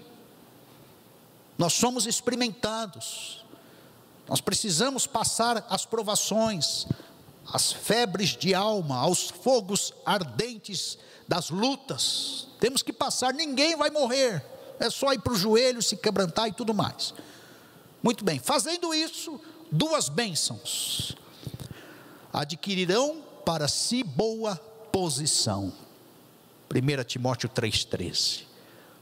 [1.57, 3.43] Nós somos experimentados.
[4.27, 6.87] Nós precisamos passar as provações,
[7.51, 10.97] as febres de alma, aos fogos ardentes
[11.29, 12.47] das lutas.
[12.59, 14.43] Temos que passar, ninguém vai morrer.
[14.79, 17.13] É só ir para o joelho, se quebrantar e tudo mais.
[18.01, 19.39] Muito bem, fazendo isso,
[19.71, 21.15] duas bênçãos
[22.33, 24.55] adquirirão para si boa
[24.91, 25.73] posição.
[26.73, 28.43] 1 Timóteo 3,13.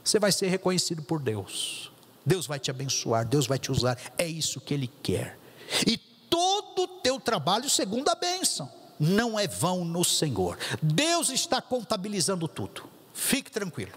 [0.02, 1.90] Você vai ser reconhecido por Deus.
[2.24, 3.98] Deus vai te abençoar, Deus vai te usar.
[4.16, 5.38] É isso que Ele quer.
[5.86, 10.58] E todo o teu trabalho segundo a bênção não é vão no Senhor.
[10.82, 12.84] Deus está contabilizando tudo.
[13.12, 13.92] Fique tranquilo.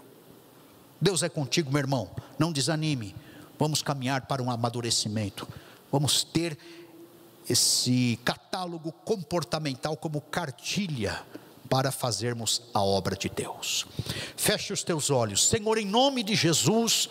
[1.00, 2.10] Deus é contigo, meu irmão.
[2.38, 3.14] Não desanime.
[3.58, 5.48] Vamos caminhar para um amadurecimento.
[5.90, 6.56] Vamos ter
[7.48, 11.22] esse catálogo comportamental como cartilha
[11.68, 13.86] para fazermos a obra de Deus.
[14.36, 15.48] Feche os teus olhos.
[15.48, 17.08] Senhor, em nome de Jesus,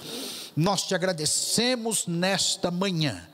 [0.56, 3.28] nós te agradecemos nesta manhã.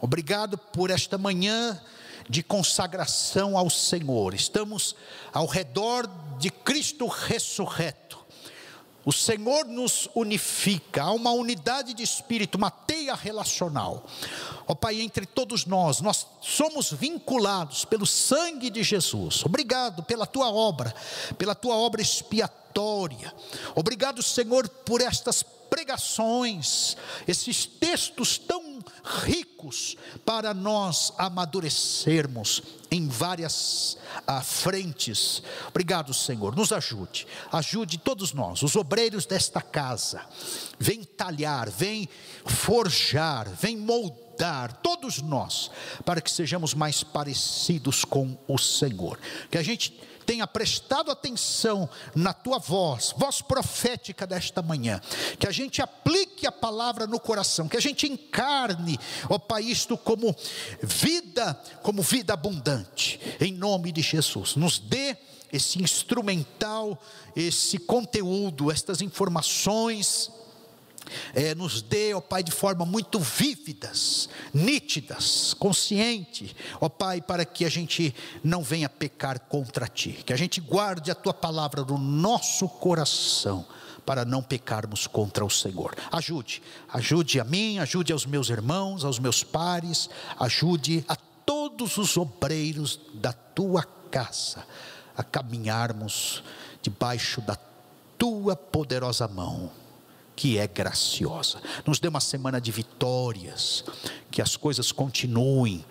[0.00, 1.80] Obrigado por esta manhã
[2.28, 4.34] de consagração ao Senhor.
[4.34, 4.94] Estamos
[5.32, 6.08] ao redor
[6.38, 8.12] de Cristo ressurreto.
[9.04, 14.06] O Senhor nos unifica, há uma unidade de espírito, uma teia relacional.
[14.66, 19.44] Ó Pai, entre todos nós, nós somos vinculados pelo sangue de Jesus.
[19.44, 20.94] Obrigado pela tua obra,
[21.36, 23.34] pela tua obra expiatória.
[23.74, 26.96] Obrigado, Senhor, por estas pregações,
[27.26, 28.71] esses textos tão
[29.04, 33.96] ricos para nós amadurecermos em várias
[34.26, 35.42] ah, frentes.
[35.68, 36.54] Obrigado, Senhor.
[36.54, 40.22] Nos ajude, ajude todos nós, os obreiros desta casa.
[40.78, 42.08] Vem talhar, vem
[42.44, 45.70] forjar, vem moldar mudar, todos nós,
[46.04, 49.18] para que sejamos mais parecidos com o Senhor.
[49.48, 49.92] Que a gente
[50.26, 55.00] tenha prestado atenção na tua voz, voz profética desta manhã,
[55.38, 58.98] que a gente aplique a palavra no coração, que a gente encarne,
[59.28, 60.34] ó Pai, isto como
[60.82, 64.56] vida, como vida abundante, em nome de Jesus.
[64.56, 65.16] Nos dê
[65.52, 67.00] esse instrumental,
[67.36, 70.30] esse conteúdo, estas informações
[71.34, 77.64] é, nos dê, ó Pai, de forma muito vívidas, nítidas, consciente, ó Pai, para que
[77.64, 81.98] a gente não venha pecar contra Ti, que a gente guarde a Tua palavra no
[81.98, 83.66] nosso coração,
[84.04, 85.94] para não pecarmos contra o Senhor.
[86.10, 86.62] Ajude,
[86.92, 93.00] ajude a mim, ajude aos meus irmãos, aos meus pares, ajude a todos os obreiros
[93.14, 94.66] da Tua casa
[95.16, 96.42] a caminharmos
[96.80, 97.56] debaixo da
[98.18, 99.81] Tua poderosa mão
[100.42, 101.62] que é graciosa.
[101.86, 103.84] Nos dê uma semana de vitórias,
[104.28, 105.84] que as coisas continuem,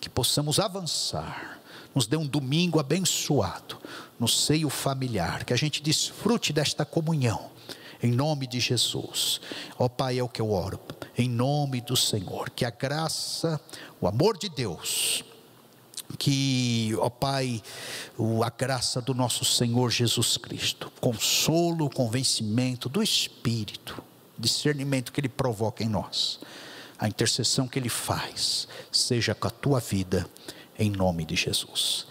[0.00, 1.60] que possamos avançar.
[1.94, 3.76] Nos dê um domingo abençoado
[4.18, 7.50] no seio familiar, que a gente desfrute desta comunhão.
[8.02, 9.42] Em nome de Jesus.
[9.78, 10.80] Ó oh, Pai, é o que eu oro.
[11.14, 12.48] Em nome do Senhor.
[12.48, 13.60] Que a graça,
[14.00, 15.22] o amor de Deus,
[16.18, 17.62] que, ó Pai,
[18.44, 24.02] a graça do nosso Senhor Jesus Cristo, consolo, convencimento do Espírito,
[24.36, 26.40] discernimento que Ele provoca em nós,
[26.98, 30.28] a intercessão que Ele faz, seja com a tua vida,
[30.76, 32.06] em nome de Jesus.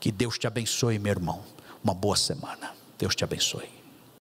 [0.00, 1.42] Que Deus te abençoe, meu irmão.
[1.84, 2.74] Uma boa semana.
[2.98, 3.81] Deus te abençoe.